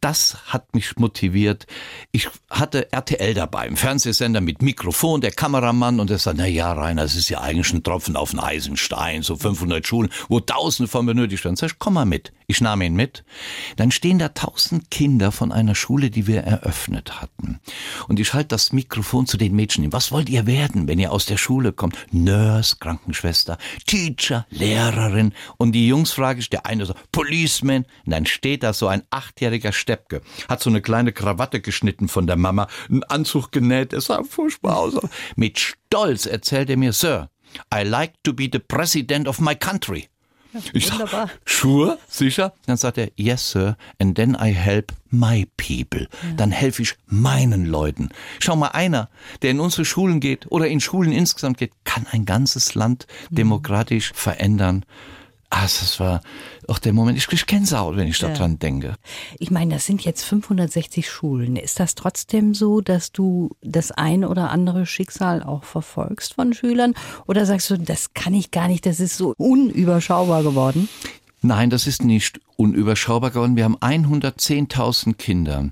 das 0.00 0.38
hat 0.46 0.74
mich 0.74 0.96
motiviert. 0.96 1.66
Ich 2.10 2.28
hatte 2.48 2.92
RTL 2.92 3.34
dabei, 3.34 3.66
im 3.66 3.76
Fernsehsender 3.76 4.40
mit 4.40 4.62
Mikrofon, 4.62 5.20
der 5.20 5.30
Kameramann 5.30 6.00
und 6.00 6.10
er 6.10 6.18
sagt, 6.18 6.38
na 6.38 6.46
ja, 6.46 6.72
Rainer, 6.72 7.02
das 7.02 7.16
ist 7.16 7.28
ja 7.28 7.40
eigentlich 7.40 7.72
ein 7.72 7.82
Tropfen 7.82 8.16
auf 8.16 8.30
den 8.30 8.40
Eisenstein, 8.40 9.22
so 9.22 9.36
500 9.36 9.86
Schulen, 9.86 10.10
wo 10.28 10.40
Tausende 10.40 10.88
von 10.88 11.06
benötigt 11.06 11.44
werden. 11.44 11.56
Sag 11.56 11.72
ich, 11.72 11.78
komm 11.78 11.94
mal 11.94 12.06
mit. 12.06 12.32
Ich 12.46 12.60
nahm 12.60 12.82
ihn 12.82 12.94
mit. 12.94 13.24
Dann 13.76 13.92
stehen 13.92 14.18
da 14.18 14.30
tausend 14.30 14.90
Kinder 14.90 15.30
von 15.30 15.52
einer 15.52 15.76
Schule, 15.76 16.10
die 16.10 16.26
wir 16.26 16.40
eröffnet 16.40 17.20
hatten. 17.20 17.60
Und 18.08 18.18
ich 18.18 18.34
halte 18.34 18.48
das 18.48 18.72
Mikrofon 18.72 19.26
zu 19.26 19.36
den 19.36 19.54
Mädchen. 19.54 19.92
Was 19.92 20.10
wollt 20.10 20.28
ihr 20.28 20.46
werden, 20.46 20.88
wenn 20.88 20.98
ihr 20.98 21.12
aus 21.12 21.26
der 21.26 21.36
Schule 21.36 21.72
kommt? 21.72 21.96
Nurse, 22.10 22.76
Krankenschwester, 22.80 23.56
Teacher, 23.86 24.46
Lehrerin. 24.50 25.32
Und 25.58 25.72
die 25.72 25.86
Jungs 25.86 26.10
frage 26.10 26.40
ich, 26.40 26.50
der 26.50 26.66
eine 26.66 26.86
sagt, 26.86 27.12
Policeman. 27.12 27.84
Und 28.04 28.10
dann 28.10 28.26
steht 28.26 28.64
da 28.64 28.72
so 28.72 28.88
ein 28.88 29.02
achtjähriger 29.10 29.72
Steppke, 29.90 30.22
hat 30.48 30.62
so 30.62 30.70
eine 30.70 30.82
kleine 30.82 31.12
Krawatte 31.12 31.60
geschnitten 31.60 32.06
von 32.06 32.28
der 32.28 32.36
Mama, 32.36 32.68
einen 32.88 33.02
Anzug 33.02 33.50
genäht, 33.50 33.92
es 33.92 34.04
sah 34.04 34.22
furchtbar 34.22 34.76
aus. 34.76 34.94
Mit 35.34 35.58
Stolz 35.58 36.26
erzählt 36.26 36.70
er 36.70 36.76
mir, 36.76 36.92
Sir, 36.92 37.28
I 37.74 37.82
like 37.82 38.12
to 38.22 38.32
be 38.32 38.48
the 38.50 38.60
president 38.60 39.26
of 39.26 39.40
my 39.40 39.56
country. 39.56 40.08
Ja, 40.52 40.60
ich 40.72 40.86
sag, 40.86 41.30
sure, 41.44 41.98
sicher? 42.08 42.52
Dann 42.66 42.76
sagt 42.76 42.98
er, 42.98 43.10
yes, 43.16 43.50
sir, 43.50 43.76
and 44.00 44.16
then 44.16 44.36
I 44.40 44.52
help 44.52 44.92
my 45.10 45.46
people. 45.56 46.08
Ja. 46.22 46.32
Dann 46.36 46.50
helfe 46.50 46.82
ich 46.82 46.96
meinen 47.06 47.66
Leuten. 47.66 48.08
Schau 48.40 48.56
mal, 48.56 48.68
einer, 48.68 49.10
der 49.42 49.52
in 49.52 49.60
unsere 49.60 49.84
Schulen 49.84 50.18
geht 50.18 50.50
oder 50.50 50.66
in 50.66 50.80
Schulen 50.80 51.12
insgesamt 51.12 51.58
geht, 51.58 51.72
kann 51.84 52.06
ein 52.10 52.24
ganzes 52.24 52.74
Land 52.74 53.06
mhm. 53.30 53.36
demokratisch 53.36 54.12
verändern. 54.12 54.84
Ah, 55.52 55.62
das 55.62 55.98
war 55.98 56.22
auch 56.68 56.78
der 56.78 56.92
Moment, 56.92 57.18
ich 57.18 57.26
kriege 57.26 57.42
Gänsehaut, 57.44 57.96
wenn 57.96 58.06
ich 58.06 58.20
ja. 58.20 58.28
daran 58.28 58.60
denke. 58.60 58.94
Ich 59.40 59.50
meine, 59.50 59.74
das 59.74 59.84
sind 59.84 60.02
jetzt 60.02 60.22
560 60.22 61.10
Schulen. 61.10 61.56
Ist 61.56 61.80
das 61.80 61.96
trotzdem 61.96 62.54
so, 62.54 62.80
dass 62.80 63.10
du 63.10 63.50
das 63.60 63.90
ein 63.90 64.24
oder 64.24 64.50
andere 64.50 64.86
Schicksal 64.86 65.42
auch 65.42 65.64
verfolgst 65.64 66.34
von 66.34 66.54
Schülern? 66.54 66.94
Oder 67.26 67.46
sagst 67.46 67.68
du, 67.68 67.76
das 67.76 68.14
kann 68.14 68.32
ich 68.32 68.52
gar 68.52 68.68
nicht, 68.68 68.86
das 68.86 69.00
ist 69.00 69.16
so 69.16 69.34
unüberschaubar 69.38 70.44
geworden? 70.44 70.88
Nein, 71.42 71.68
das 71.68 71.88
ist 71.88 72.04
nicht 72.04 72.40
unüberschaubar 72.56 73.30
geworden. 73.30 73.56
Wir 73.56 73.64
haben 73.64 73.76
110.000 73.78 75.14
Kinder. 75.14 75.68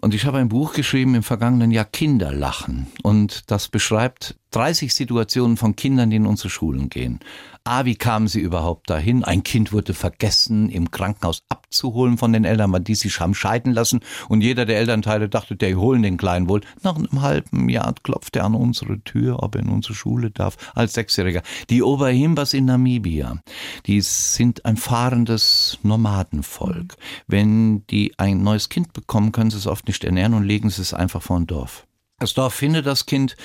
Und 0.00 0.14
ich 0.14 0.24
habe 0.24 0.38
ein 0.38 0.48
Buch 0.48 0.72
geschrieben 0.72 1.14
im 1.14 1.22
vergangenen 1.22 1.70
Jahr 1.70 1.84
Kinderlachen. 1.84 2.88
Und 3.04 3.50
das 3.52 3.68
beschreibt 3.68 4.34
30 4.52 4.94
Situationen 4.94 5.56
von 5.56 5.76
Kindern, 5.76 6.10
die 6.10 6.16
in 6.16 6.26
unsere 6.26 6.50
Schulen 6.50 6.88
gehen. 6.88 7.20
Ah, 7.64 7.84
wie 7.84 7.94
kamen 7.94 8.26
sie 8.26 8.40
überhaupt 8.40 8.90
dahin? 8.90 9.22
Ein 9.22 9.44
Kind 9.44 9.72
wurde 9.72 9.94
vergessen, 9.94 10.68
im 10.68 10.90
Krankenhaus 10.90 11.42
abzuholen 11.48 12.18
von 12.18 12.32
den 12.32 12.44
Eltern, 12.44 12.72
weil 12.72 12.80
die 12.80 12.96
sich 12.96 13.20
haben 13.20 13.34
scheiden 13.34 13.72
lassen. 13.72 14.00
Und 14.28 14.40
jeder 14.40 14.66
der 14.66 14.78
Elternteile 14.78 15.28
dachte, 15.28 15.54
der 15.54 15.76
holen 15.76 16.02
den 16.02 16.16
Kleinen 16.16 16.48
wohl. 16.48 16.60
Nach 16.82 16.96
einem 16.96 17.22
halben 17.22 17.68
Jahr 17.68 17.94
klopft 18.02 18.34
er 18.36 18.44
an 18.44 18.54
unsere 18.54 19.00
Tür, 19.00 19.42
ob 19.42 19.54
er 19.54 19.62
in 19.62 19.68
unsere 19.68 19.94
Schule 19.94 20.30
darf, 20.30 20.56
als 20.74 20.94
Sechsjähriger. 20.94 21.42
Die 21.70 21.82
Oberhimbas 21.82 22.52
in 22.52 22.64
Namibia, 22.64 23.38
die 23.86 24.00
sind 24.00 24.64
ein 24.64 24.76
fahrendes 24.76 25.78
Nomadenvolk. 25.82 26.96
Wenn 27.28 27.86
die 27.86 28.12
ein 28.18 28.42
neues 28.42 28.68
Kind 28.68 28.92
bekommen, 28.92 29.30
können 29.30 29.50
sie 29.50 29.58
es 29.58 29.68
oft 29.68 29.86
nicht 29.86 30.02
ernähren 30.02 30.34
und 30.34 30.44
legen 30.44 30.68
sie 30.68 30.82
es 30.82 30.92
einfach 30.94 31.22
vor 31.22 31.38
ein 31.38 31.46
Dorf. 31.46 31.86
Das 32.18 32.34
Dorf 32.34 32.54
findet 32.54 32.86
das 32.86 33.06
Kind 33.06 33.36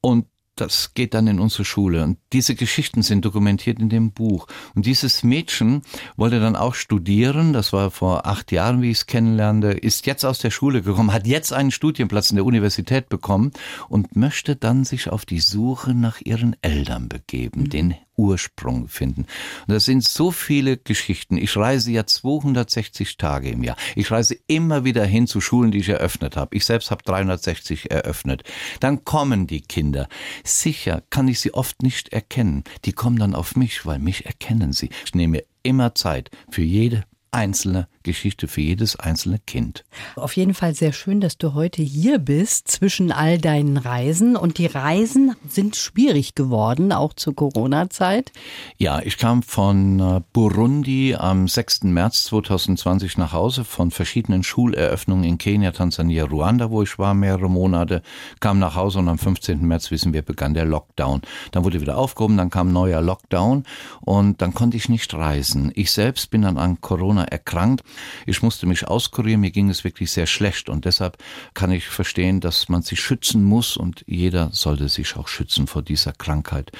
und 0.00 0.26
das 0.56 0.94
geht 0.94 1.14
dann 1.14 1.26
in 1.26 1.38
unsere 1.38 1.64
Schule. 1.64 2.02
Und 2.02 2.18
diese 2.32 2.54
Geschichten 2.54 3.02
sind 3.02 3.24
dokumentiert 3.24 3.78
in 3.78 3.88
dem 3.88 4.12
Buch. 4.12 4.46
Und 4.74 4.86
dieses 4.86 5.22
Mädchen 5.22 5.82
wollte 6.16 6.40
dann 6.40 6.56
auch 6.56 6.74
studieren. 6.74 7.52
Das 7.52 7.72
war 7.72 7.90
vor 7.90 8.26
acht 8.26 8.52
Jahren, 8.52 8.82
wie 8.82 8.90
ich 8.90 8.98
es 8.98 9.06
kennenlernte. 9.06 9.68
Ist 9.68 10.06
jetzt 10.06 10.24
aus 10.24 10.38
der 10.38 10.50
Schule 10.50 10.82
gekommen, 10.82 11.12
hat 11.12 11.26
jetzt 11.26 11.52
einen 11.52 11.70
Studienplatz 11.70 12.30
in 12.30 12.36
der 12.36 12.44
Universität 12.44 13.08
bekommen 13.08 13.52
und 13.88 14.16
möchte 14.16 14.56
dann 14.56 14.84
sich 14.84 15.10
auf 15.10 15.24
die 15.24 15.40
Suche 15.40 15.94
nach 15.94 16.20
ihren 16.22 16.56
Eltern 16.62 17.08
begeben. 17.08 17.62
Mhm. 17.62 17.70
Den 17.70 17.94
Ursprung 18.16 18.88
finden. 18.88 19.22
Und 19.66 19.74
das 19.74 19.84
sind 19.84 20.02
so 20.02 20.30
viele 20.30 20.76
Geschichten. 20.76 21.36
Ich 21.36 21.56
reise 21.56 21.92
ja 21.92 22.06
260 22.06 23.16
Tage 23.16 23.50
im 23.50 23.62
Jahr. 23.62 23.76
Ich 23.94 24.10
reise 24.10 24.36
immer 24.46 24.84
wieder 24.84 25.04
hin 25.04 25.26
zu 25.26 25.40
Schulen, 25.40 25.70
die 25.70 25.78
ich 25.78 25.88
eröffnet 25.88 26.36
habe. 26.36 26.56
Ich 26.56 26.64
selbst 26.64 26.90
habe 26.90 27.02
360 27.04 27.90
eröffnet. 27.90 28.42
Dann 28.80 29.04
kommen 29.04 29.46
die 29.46 29.60
Kinder. 29.60 30.08
Sicher 30.44 31.02
kann 31.10 31.28
ich 31.28 31.40
sie 31.40 31.54
oft 31.54 31.82
nicht 31.82 32.12
erkennen. 32.12 32.64
Die 32.84 32.92
kommen 32.92 33.18
dann 33.18 33.34
auf 33.34 33.56
mich, 33.56 33.86
weil 33.86 33.98
mich 33.98 34.26
erkennen 34.26 34.72
sie. 34.72 34.90
Ich 35.04 35.14
nehme 35.14 35.44
immer 35.62 35.94
Zeit 35.94 36.30
für 36.50 36.62
jede 36.62 37.04
einzelne 37.30 37.88
Geschichte 38.06 38.48
für 38.48 38.62
jedes 38.62 38.96
einzelne 38.96 39.38
Kind. 39.40 39.84
Auf 40.14 40.36
jeden 40.36 40.54
Fall 40.54 40.74
sehr 40.74 40.92
schön, 40.92 41.20
dass 41.20 41.36
du 41.36 41.54
heute 41.54 41.82
hier 41.82 42.18
bist 42.18 42.68
zwischen 42.68 43.12
all 43.12 43.38
deinen 43.38 43.76
Reisen. 43.76 44.36
Und 44.36 44.58
die 44.58 44.66
Reisen 44.66 45.34
sind 45.48 45.76
schwierig 45.76 46.34
geworden, 46.34 46.92
auch 46.92 47.12
zur 47.12 47.34
Corona-Zeit. 47.34 48.32
Ja, 48.78 49.00
ich 49.00 49.18
kam 49.18 49.42
von 49.42 50.00
äh, 50.00 50.20
Burundi 50.32 51.16
am 51.16 51.48
6. 51.48 51.82
März 51.84 52.24
2020 52.24 53.18
nach 53.18 53.32
Hause 53.32 53.64
von 53.64 53.90
verschiedenen 53.90 54.44
Schuleröffnungen 54.44 55.24
in 55.24 55.38
Kenia, 55.38 55.72
Tansania, 55.72 56.24
Ruanda, 56.24 56.70
wo 56.70 56.82
ich 56.82 56.98
war 56.98 57.12
mehrere 57.14 57.50
Monate, 57.50 58.02
kam 58.38 58.58
nach 58.60 58.76
Hause 58.76 59.00
und 59.00 59.08
am 59.08 59.18
15. 59.18 59.60
März, 59.66 59.90
wissen 59.90 60.12
wir, 60.12 60.22
begann 60.22 60.54
der 60.54 60.64
Lockdown. 60.64 61.22
Dann 61.50 61.64
wurde 61.64 61.80
wieder 61.80 61.98
aufgehoben, 61.98 62.36
dann 62.36 62.50
kam 62.50 62.68
ein 62.68 62.72
neuer 62.72 63.02
Lockdown 63.02 63.64
und 64.00 64.40
dann 64.40 64.54
konnte 64.54 64.76
ich 64.76 64.88
nicht 64.88 65.12
reisen. 65.12 65.72
Ich 65.74 65.90
selbst 65.90 66.30
bin 66.30 66.42
dann 66.42 66.56
an 66.56 66.80
Corona 66.80 67.24
erkrankt. 67.24 67.82
Ich 68.26 68.42
musste 68.42 68.66
mich 68.66 68.88
auskurieren, 68.88 69.40
mir 69.40 69.50
ging 69.50 69.70
es 69.70 69.84
wirklich 69.84 70.10
sehr 70.10 70.26
schlecht 70.26 70.68
und 70.68 70.84
deshalb 70.84 71.18
kann 71.54 71.70
ich 71.70 71.86
verstehen, 71.86 72.40
dass 72.40 72.68
man 72.68 72.82
sich 72.82 73.00
schützen 73.00 73.44
muss 73.44 73.76
und 73.76 74.04
jeder 74.06 74.50
sollte 74.52 74.88
sich 74.88 75.16
auch 75.16 75.28
schützen 75.28 75.66
vor 75.66 75.82
dieser 75.82 76.12
Krankheit. 76.12 76.72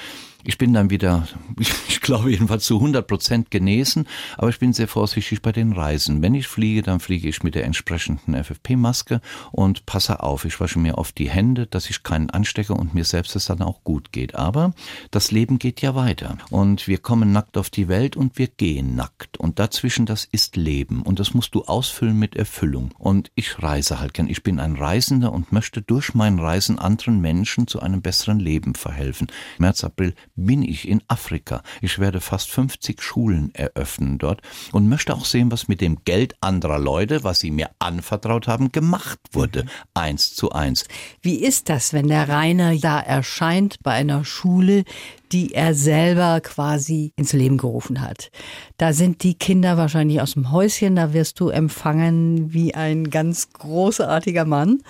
Ich 0.43 0.57
bin 0.57 0.73
dann 0.73 0.89
wieder, 0.89 1.27
ich 1.59 2.01
glaube 2.01 2.31
jedenfalls 2.31 2.65
zu 2.65 2.75
100 2.75 3.05
Prozent 3.05 3.51
genesen, 3.51 4.07
aber 4.37 4.49
ich 4.49 4.59
bin 4.59 4.71
sehr 4.71 4.87
vorsichtig 4.87 5.41
bei 5.41 5.51
den 5.51 5.73
Reisen. 5.73 6.21
Wenn 6.21 6.35
ich 6.35 6.47
fliege, 6.47 6.81
dann 6.83 6.99
fliege 6.99 7.27
ich 7.27 7.43
mit 7.43 7.55
der 7.55 7.65
entsprechenden 7.65 8.35
FFP-Maske 8.35 9.19
und 9.51 9.85
passe 9.85 10.23
auf. 10.23 10.45
Ich 10.45 10.59
wasche 10.59 10.79
mir 10.79 10.97
oft 10.97 11.17
die 11.17 11.29
Hände, 11.29 11.67
dass 11.67 11.89
ich 11.89 12.03
keinen 12.03 12.29
anstecke 12.29 12.73
und 12.73 12.93
mir 12.93 13.03
selbst 13.03 13.35
es 13.35 13.45
dann 13.45 13.61
auch 13.61 13.83
gut 13.83 14.11
geht. 14.11 14.35
Aber 14.35 14.73
das 15.11 15.31
Leben 15.31 15.59
geht 15.59 15.81
ja 15.81 15.95
weiter 15.95 16.37
und 16.49 16.87
wir 16.87 16.99
kommen 16.99 17.31
nackt 17.31 17.57
auf 17.57 17.69
die 17.69 17.87
Welt 17.87 18.15
und 18.15 18.37
wir 18.37 18.47
gehen 18.47 18.95
nackt 18.95 19.37
und 19.37 19.59
dazwischen 19.59 20.05
das 20.05 20.25
ist 20.25 20.55
Leben 20.55 21.01
und 21.01 21.19
das 21.19 21.33
musst 21.33 21.55
du 21.55 21.63
ausfüllen 21.63 22.17
mit 22.17 22.35
Erfüllung. 22.35 22.91
Und 22.97 23.31
ich 23.35 23.61
reise 23.61 23.99
halt 23.99 24.13
gern. 24.13 24.27
Ich 24.27 24.43
bin 24.43 24.59
ein 24.59 24.75
Reisender 24.75 25.33
und 25.33 25.51
möchte 25.51 25.81
durch 25.81 26.13
mein 26.13 26.39
Reisen 26.39 26.79
anderen 26.79 27.19
Menschen 27.19 27.67
zu 27.67 27.81
einem 27.81 28.01
besseren 28.01 28.39
Leben 28.39 28.75
verhelfen. 28.75 29.27
März, 29.57 29.83
April 29.83 30.13
bin 30.37 30.61
ich 30.61 30.87
in 30.87 31.01
Afrika. 31.07 31.61
Ich 31.81 31.99
werde 31.99 32.21
fast 32.21 32.49
50 32.51 33.01
Schulen 33.01 33.53
eröffnen 33.53 34.17
dort 34.17 34.41
und 34.71 34.87
möchte 34.87 35.13
auch 35.13 35.25
sehen, 35.25 35.51
was 35.51 35.67
mit 35.67 35.81
dem 35.81 36.03
Geld 36.05 36.35
anderer 36.39 36.79
Leute, 36.79 37.23
was 37.23 37.39
sie 37.39 37.51
mir 37.51 37.69
anvertraut 37.79 38.47
haben, 38.47 38.71
gemacht 38.71 39.19
wurde. 39.33 39.63
Mhm. 39.63 39.69
Eins 39.93 40.35
zu 40.35 40.51
eins. 40.51 40.85
Wie 41.21 41.43
ist 41.43 41.69
das, 41.69 41.91
wenn 41.91 42.07
der 42.07 42.29
Rainer 42.29 42.77
da 42.77 42.99
erscheint 42.99 43.79
bei 43.83 43.91
einer 43.91 44.23
Schule, 44.23 44.83
die 45.31 45.53
er 45.53 45.73
selber 45.73 46.39
quasi 46.41 47.11
ins 47.15 47.33
Leben 47.33 47.57
gerufen 47.57 48.01
hat. 48.01 48.31
Da 48.77 48.93
sind 48.93 49.23
die 49.23 49.33
Kinder 49.33 49.77
wahrscheinlich 49.77 50.21
aus 50.21 50.33
dem 50.33 50.51
Häuschen, 50.51 50.95
da 50.95 51.13
wirst 51.13 51.39
du 51.39 51.49
empfangen 51.49 52.53
wie 52.53 52.75
ein 52.75 53.09
ganz 53.09 53.49
großartiger 53.51 54.45
Mann. 54.45 54.81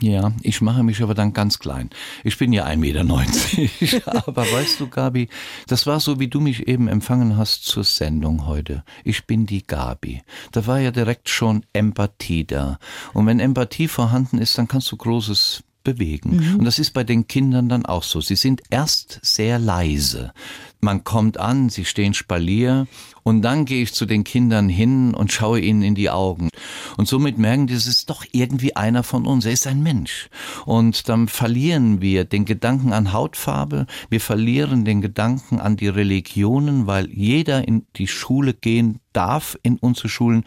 Ja, 0.00 0.32
ich 0.42 0.60
mache 0.60 0.82
mich 0.82 1.02
aber 1.02 1.14
dann 1.14 1.32
ganz 1.32 1.58
klein. 1.58 1.90
Ich 2.24 2.38
bin 2.38 2.52
ja 2.52 2.66
1,90 2.66 2.76
Meter. 2.76 4.26
aber 4.26 4.42
weißt 4.42 4.80
du, 4.80 4.88
Gabi, 4.88 5.28
das 5.66 5.86
war 5.86 6.00
so, 6.00 6.18
wie 6.18 6.28
du 6.28 6.40
mich 6.40 6.68
eben 6.68 6.88
empfangen 6.88 7.36
hast 7.36 7.64
zur 7.64 7.84
Sendung 7.84 8.46
heute. 8.46 8.82
Ich 9.04 9.26
bin 9.26 9.46
die 9.46 9.66
Gabi. 9.66 10.22
Da 10.52 10.66
war 10.66 10.78
ja 10.78 10.90
direkt 10.90 11.28
schon 11.28 11.64
Empathie 11.72 12.44
da. 12.44 12.78
Und 13.12 13.26
wenn 13.26 13.40
Empathie 13.40 13.88
vorhanden 13.88 14.38
ist, 14.38 14.56
dann 14.56 14.68
kannst 14.68 14.90
du 14.90 14.96
Großes 14.96 15.64
bewegen. 15.84 16.36
Mhm. 16.36 16.56
Und 16.58 16.64
das 16.64 16.78
ist 16.78 16.92
bei 16.92 17.04
den 17.04 17.26
Kindern 17.26 17.68
dann 17.68 17.86
auch 17.86 18.02
so. 18.02 18.20
Sie 18.20 18.36
sind 18.36 18.62
erst 18.70 19.20
sehr 19.22 19.58
leise. 19.58 20.32
Man 20.80 21.04
kommt 21.04 21.38
an, 21.38 21.68
sie 21.68 21.84
stehen 21.84 22.14
Spalier 22.14 22.86
und 23.22 23.42
dann 23.42 23.66
gehe 23.66 23.82
ich 23.82 23.92
zu 23.92 24.06
den 24.06 24.24
Kindern 24.24 24.68
hin 24.68 25.14
und 25.14 25.30
schaue 25.30 25.60
ihnen 25.60 25.82
in 25.82 25.94
die 25.94 26.08
Augen. 26.08 26.48
Und 26.96 27.06
somit 27.06 27.36
merken 27.36 27.66
die, 27.66 27.74
es 27.74 27.86
ist 27.86 28.08
doch 28.08 28.24
irgendwie 28.32 28.76
einer 28.76 29.02
von 29.02 29.26
uns, 29.26 29.44
er 29.44 29.52
ist 29.52 29.66
ein 29.66 29.82
Mensch. 29.82 30.30
Und 30.64 31.08
dann 31.08 31.28
verlieren 31.28 32.00
wir 32.00 32.24
den 32.24 32.46
Gedanken 32.46 32.92
an 32.92 33.12
Hautfarbe, 33.12 33.86
wir 34.08 34.20
verlieren 34.20 34.84
den 34.84 35.00
Gedanken 35.02 35.60
an 35.60 35.76
die 35.76 35.88
Religionen, 35.88 36.86
weil 36.86 37.10
jeder 37.10 37.66
in 37.68 37.86
die 37.96 38.08
Schule 38.08 38.54
gehen 38.54 39.00
darf, 39.12 39.58
in 39.62 39.76
unsere 39.76 40.08
Schulen, 40.08 40.44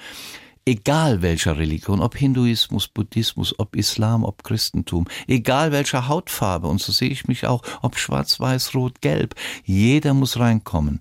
egal 0.65 1.21
welcher 1.21 1.57
Religion, 1.57 2.01
ob 2.01 2.15
Hinduismus, 2.15 2.87
Buddhismus, 2.87 3.57
ob 3.59 3.75
Islam, 3.75 4.23
ob 4.23 4.43
Christentum, 4.43 5.07
egal 5.27 5.71
welcher 5.71 6.07
Hautfarbe, 6.07 6.67
und 6.67 6.81
so 6.81 6.91
sehe 6.91 7.09
ich 7.09 7.27
mich 7.27 7.47
auch, 7.47 7.61
ob 7.81 7.97
schwarz, 7.97 8.39
weiß, 8.39 8.75
rot, 8.75 9.01
gelb, 9.01 9.35
jeder 9.65 10.13
muss 10.13 10.39
reinkommen 10.39 10.99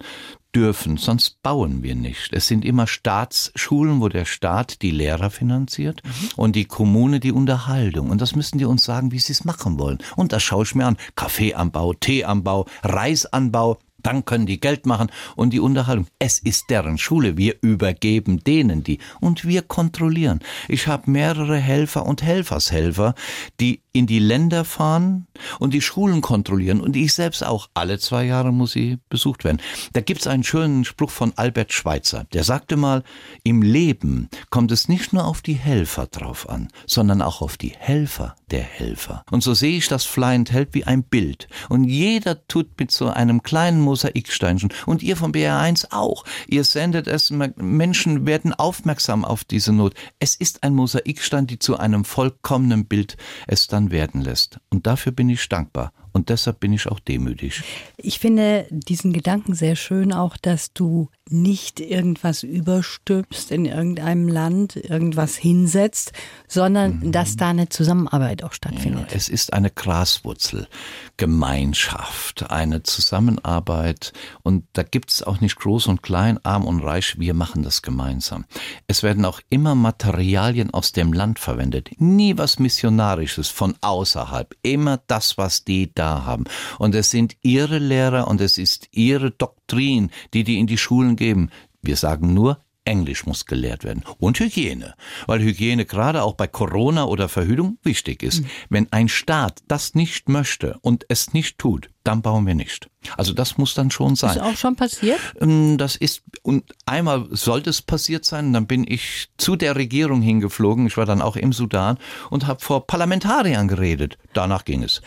dürfen, 0.55 0.96
sonst 0.96 1.42
bauen 1.42 1.83
wir 1.83 1.94
nicht. 1.94 2.33
Es 2.33 2.46
sind 2.46 2.64
immer 2.64 2.87
Staatsschulen, 2.87 4.01
wo 4.01 4.09
der 4.09 4.25
Staat 4.25 4.83
die 4.83 4.90
Lehrer 4.90 5.31
finanziert 5.31 6.03
mhm. 6.05 6.29
und 6.37 6.57
die 6.57 6.66
Kommune 6.66 7.20
die 7.20 7.33
Unterhaltung. 7.33 8.11
Und 8.11 8.20
das 8.20 8.37
müssen 8.37 8.59
die 8.59 8.64
uns 8.64 8.85
sagen, 8.85 9.12
wie 9.12 9.18
sie 9.18 9.33
es 9.33 9.44
machen 9.44 9.79
wollen. 9.79 9.98
Und 10.16 10.33
das 10.33 10.42
schaue 10.42 10.64
ich 10.64 10.75
mir 10.75 10.87
an. 10.87 10.98
Kaffeeanbau, 11.16 11.94
Teeanbau, 11.94 12.66
Reisanbau, 12.83 13.79
dann 14.03 14.25
können 14.25 14.47
die 14.47 14.61
Geld 14.61 14.87
machen 14.87 15.11
und 15.37 15.51
die 15.51 15.61
Unterhaltung. 15.61 16.07
Es 16.19 16.38
ist 16.38 16.71
deren 16.71 16.99
Schule. 16.99 17.37
Wir 17.37 17.57
übergeben 17.61 18.43
denen 18.45 18.83
die 18.85 18.99
und 19.21 19.45
wir 19.45 19.62
kontrollieren. 19.62 20.41
Ich 20.69 20.87
habe 20.87 21.11
mehrere 21.11 21.57
Helfer 21.57 22.07
und 22.07 22.23
Helfershelfer, 22.23 23.15
die 23.61 23.83
in 23.93 24.07
die 24.07 24.19
Länder 24.19 24.65
fahren 24.65 25.27
und 25.59 25.75
die 25.75 25.83
Schulen 25.83 26.21
kontrollieren. 26.21 26.81
Und 26.81 26.97
ich 26.97 27.12
selbst 27.12 27.45
auch. 27.45 27.69
Alle 27.75 27.99
zwei 27.99 28.25
Jahre 28.25 28.53
muss 28.53 28.73
sie 28.73 28.99
besucht 29.09 29.45
werden. 29.45 29.61
Da 29.93 30.01
gibt's 30.01 30.27
einen 30.27 30.45
schönen 30.45 30.85
Spruch 30.85 31.11
von 31.11 31.33
Albert 31.37 31.73
Schweitzer. 31.73 32.25
Der 32.33 32.45
sagte 32.45 32.77
mal, 32.77 33.03
im 33.45 33.62
Leben 33.62 34.29
kommt 34.51 34.73
es 34.73 34.88
nicht 34.88 35.12
nur 35.12 35.27
auf 35.27 35.43
die 35.43 35.55
Helfer 35.55 36.07
drauf 36.07 36.49
an, 36.49 36.69
sondern 36.87 37.23
auch 37.23 37.43
auf 37.43 37.57
die 37.57 37.75
Helfer 37.77 38.37
der 38.53 38.62
Helfer. 38.62 39.25
Und 39.31 39.43
so 39.43 39.55
sehe 39.55 39.79
ich 39.79 39.88
das 39.88 40.05
Flyend 40.05 40.53
Help 40.53 40.75
wie 40.75 40.85
ein 40.85 41.03
Bild. 41.03 41.49
Und 41.69 41.85
jeder 41.85 42.47
tut 42.47 42.79
mit 42.79 42.91
so 42.91 43.09
einem 43.09 43.43
kleinen 43.43 43.81
Mosaiksteinchen. 43.81 44.73
Und 44.87 45.03
ihr 45.03 45.17
vom 45.17 45.33
BR1 45.33 45.87
auch. 45.91 46.25
Ihr 46.47 46.65
sendet 46.65 47.09
es, 47.09 47.31
Menschen 47.31 48.27
werden 48.27 48.53
aufmerksam 48.53 49.25
auf 49.25 49.45
diese 49.45 49.73
Not. 49.73 49.95
Es 50.21 50.37
ist 50.37 50.62
ein 50.62 50.75
Mosaikstein, 50.75 51.47
die 51.47 51.59
zu 51.59 51.79
einem 51.79 52.05
vollkommenen 52.05 52.85
Bild 52.85 53.17
es 53.47 53.67
dann 53.67 53.91
werden 53.91 54.21
lässt. 54.21 54.61
Und 54.71 54.87
dafür 54.87 55.12
bin 55.12 55.31
ich 55.31 55.49
dankbar. 55.49 55.93
Und 56.12 56.29
deshalb 56.29 56.61
bin 56.61 56.72
ich 56.72 56.87
auch 56.88 57.01
demütig. 57.01 57.62
Ich 57.96 58.18
finde 58.18 58.66
diesen 58.70 59.12
Gedanken 59.12 59.55
sehr 59.55 59.77
schön 59.77 60.12
auch, 60.12 60.37
dass 60.37 60.72
du 60.72 61.09
nicht 61.31 61.79
irgendwas 61.81 62.42
überstülpst 62.42 63.51
in 63.51 63.64
irgendeinem 63.64 64.29
Land, 64.29 64.77
irgendwas 64.77 65.37
hinsetzt, 65.37 66.12
sondern 66.46 66.98
mhm. 66.98 67.12
dass 67.12 67.37
da 67.37 67.48
eine 67.51 67.70
Zusammenarbeit 67.70 68.44
auch 68.44 68.53
stattfindet. 68.53 69.11
Ja, 69.11 69.16
es 69.16 69.31
ist 69.31 69.55
eine 69.55 69.70
Graswurzelgemeinschaft, 69.70 72.51
eine 72.51 72.83
Zusammenarbeit 72.83 74.12
und 74.42 74.64
da 74.75 74.83
gibt 74.83 75.11
es 75.11 75.22
auch 75.22 75.40
nicht 75.40 75.57
groß 75.57 75.87
und 75.87 76.03
klein, 76.03 76.38
arm 76.44 76.66
und 76.66 76.81
reich, 76.81 77.18
wir 77.18 77.33
machen 77.35 77.62
das 77.62 77.83
gemeinsam. 77.83 78.44
Es 78.87 79.03
werden 79.03 79.25
auch 79.25 79.40
immer 79.48 79.75
Materialien 79.75 80.75
aus 80.75 80.92
dem 80.92 81.14
Land 81.14 81.38
verwendet, 81.38 81.92
nie 81.98 82.37
was 82.37 82.59
Missionarisches 82.59 83.48
von 83.48 83.75
außerhalb, 83.81 84.55
immer 84.62 85.01
das, 85.07 85.38
was 85.38 85.64
die 85.64 85.90
da 85.94 86.02
haben. 86.03 86.45
Und 86.79 86.95
es 86.95 87.11
sind 87.11 87.37
ihre 87.43 87.79
Lehrer 87.79 88.29
und 88.29 88.41
es 88.41 88.59
ist 88.59 88.88
ihre 88.93 89.31
Doktrin, 89.31 90.11
die 90.35 90.45
die 90.45 90.59
in 90.59 90.67
die 90.67 90.79
Schulen 90.79 91.17
geben. 91.17 91.51
Wir 91.83 91.97
sagen 91.97 92.35
nur, 92.35 92.59
Englisch 92.85 93.27
muss 93.27 93.47
gelehrt 93.47 93.85
werden 93.85 94.03
und 94.19 94.41
Hygiene, 94.41 94.95
weil 95.27 95.41
Hygiene 95.41 95.85
gerade 95.85 96.23
auch 96.23 96.35
bei 96.35 96.47
Corona 96.49 97.05
oder 97.05 97.29
Verhütung 97.29 97.79
wichtig 97.83 98.23
ist. 98.23 98.43
Mhm. 98.43 98.47
Wenn 98.71 98.93
ein 98.93 99.09
Staat 99.09 99.61
das 99.69 99.95
nicht 99.95 100.29
möchte 100.29 100.79
und 100.83 101.05
es 101.09 101.33
nicht 101.33 101.59
tut, 101.59 101.91
dann 102.03 102.23
bauen 102.23 102.47
wir 102.47 102.57
nicht. 102.57 102.88
Also 103.17 103.33
das 103.33 103.57
muss 103.57 103.75
dann 103.75 103.93
schon 103.93 104.17
sein. 104.17 104.37
Ist 104.37 104.43
auch 104.43 104.57
schon 104.57 104.75
passiert? 104.75 105.21
Ähm, 105.41 105.79
das 105.79 105.95
ist 105.95 106.23
und 106.43 106.65
einmal 106.85 107.29
sollte 107.31 107.71
es 107.71 107.83
passiert 107.83 108.25
sein, 108.25 108.53
dann 108.53 108.67
bin 108.67 108.85
ich 108.87 109.29
zu 109.37 109.55
der 109.55 109.77
Regierung 109.77 110.21
hingeflogen. 110.21 110.87
Ich 110.87 110.97
war 110.97 111.07
dann 111.07 111.23
auch 111.23 111.37
im 111.37 111.53
Sudan 111.53 111.99
und 112.31 112.49
habe 112.49 112.61
vor 112.61 112.87
Parlamentariern 112.87 113.69
geredet. 113.69 114.19
Danach 114.33 114.65
ging 114.65 114.83
es. 114.83 115.03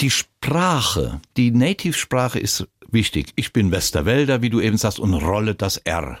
Die 0.00 0.10
Sprache, 0.10 1.20
die 1.36 1.50
Native-Sprache 1.50 2.38
ist 2.38 2.66
wichtig. 2.90 3.32
Ich 3.36 3.52
bin 3.52 3.70
Westerwälder, 3.70 4.42
wie 4.42 4.50
du 4.50 4.60
eben 4.60 4.76
sagst, 4.76 4.98
und 4.98 5.14
rolle 5.14 5.54
das 5.54 5.76
R. 5.78 6.18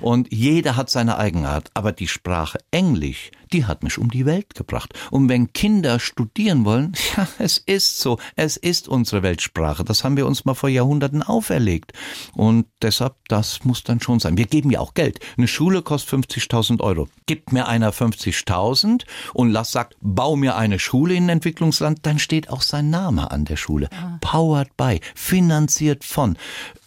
Und 0.00 0.32
jeder 0.32 0.76
hat 0.76 0.90
seine 0.90 1.18
Eigenart. 1.18 1.70
Aber 1.74 1.92
die 1.92 2.08
Sprache 2.08 2.58
Englisch, 2.70 3.30
die 3.52 3.64
hat 3.64 3.82
mich 3.82 3.98
um 3.98 4.10
die 4.10 4.26
Welt 4.26 4.54
gebracht. 4.54 4.94
Und 5.10 5.28
wenn 5.28 5.52
Kinder 5.52 5.98
studieren 5.98 6.64
wollen, 6.64 6.92
ja, 7.16 7.28
es 7.38 7.58
ist 7.58 8.00
so, 8.00 8.18
es 8.36 8.56
ist 8.56 8.88
unsere 8.88 9.22
Weltsprache. 9.22 9.84
Das 9.84 10.04
haben 10.04 10.16
wir 10.16 10.26
uns 10.26 10.44
mal 10.44 10.54
vor 10.54 10.68
Jahrhunderten 10.68 11.22
auferlegt. 11.22 11.92
Und 12.34 12.66
deshalb, 12.82 13.14
das 13.28 13.64
muss 13.64 13.84
dann 13.84 14.00
schon 14.00 14.20
sein. 14.20 14.36
Wir 14.36 14.46
geben 14.46 14.70
ja 14.70 14.80
auch 14.80 14.94
Geld. 14.94 15.20
Eine 15.36 15.48
Schule 15.48 15.82
kostet 15.82 16.24
50.000 16.30 16.80
Euro. 16.80 17.08
Gibt 17.26 17.52
mir 17.52 17.68
einer 17.68 17.92
50.000 17.92 19.04
und 19.34 19.50
lass 19.50 19.72
sagt, 19.72 19.96
bau 20.00 20.36
mir 20.36 20.56
eine 20.56 20.78
Schule 20.78 21.14
in 21.14 21.28
Entwicklungsland, 21.28 22.00
dann 22.02 22.18
steht 22.18 22.50
auch 22.50 22.62
sein 22.62 22.90
Name 22.90 23.30
an 23.30 23.44
der 23.44 23.56
Schule. 23.56 23.88
Ah. 23.92 24.18
Powered 24.20 24.76
by, 24.76 25.00
finanziert 25.14 26.04
von. 26.08 26.36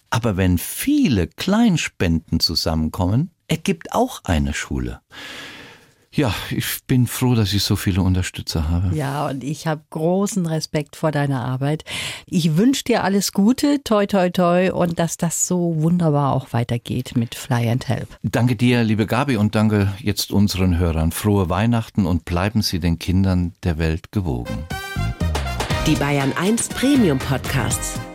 Aber 0.10 0.36
wenn 0.36 0.58
viele 0.58 1.28
Kleinspenden 1.28 2.40
zusammenkommen, 2.40 3.32
ergibt 3.48 3.94
auch 3.94 4.22
eine 4.26 4.54
Schule. 4.54 5.00
Ja, 6.14 6.34
ich 6.50 6.66
bin 6.88 7.08
froh, 7.08 7.36
dass 7.36 7.54
ich 7.54 7.64
so 7.64 7.78
viele 7.78 8.02
Unterstützer 8.02 8.70
habe. 8.70 8.94
Ja, 8.94 9.30
und 9.30 9.46
ich 9.46 9.66
habe 9.66 9.82
großen 9.92 10.46
Respekt 10.46 10.98
vor 10.98 11.12
deiner 11.12 11.46
Arbeit. 11.46 11.86
Ich 12.26 12.58
wünsche 12.58 12.84
dir 12.84 13.06
alles 13.06 13.32
Gute, 13.32 13.82
toi, 13.86 14.06
toi, 14.08 14.30
toi, 14.30 14.74
und 14.74 15.00
dass 15.00 15.16
das 15.16 15.48
so 15.48 15.74
wunderbar 15.78 16.34
auch 16.34 16.52
weitergeht 16.52 17.14
mit 17.16 17.34
Fly 17.36 17.70
and 17.70 17.88
Help. 17.88 18.10
Danke 18.24 18.58
dir, 18.58 18.84
liebe 18.84 19.06
Gabi, 19.06 19.38
und 19.38 19.56
danke 19.56 19.94
jetzt 20.00 20.34
unseren 20.34 20.78
Hörern. 20.78 21.14
Frohe 21.14 21.50
Weihnachten 21.50 22.06
und 22.06 22.26
bleiben 22.26 22.62
Sie 22.62 22.82
den 22.82 23.00
Kindern 23.00 23.54
der 23.64 23.78
Welt 23.78 24.12
gewogen. 24.12 24.66
Die 25.88 25.96
Bayern 25.96 26.34
1 26.38 26.68
Premium 26.70 27.20
Podcasts. 27.20 28.02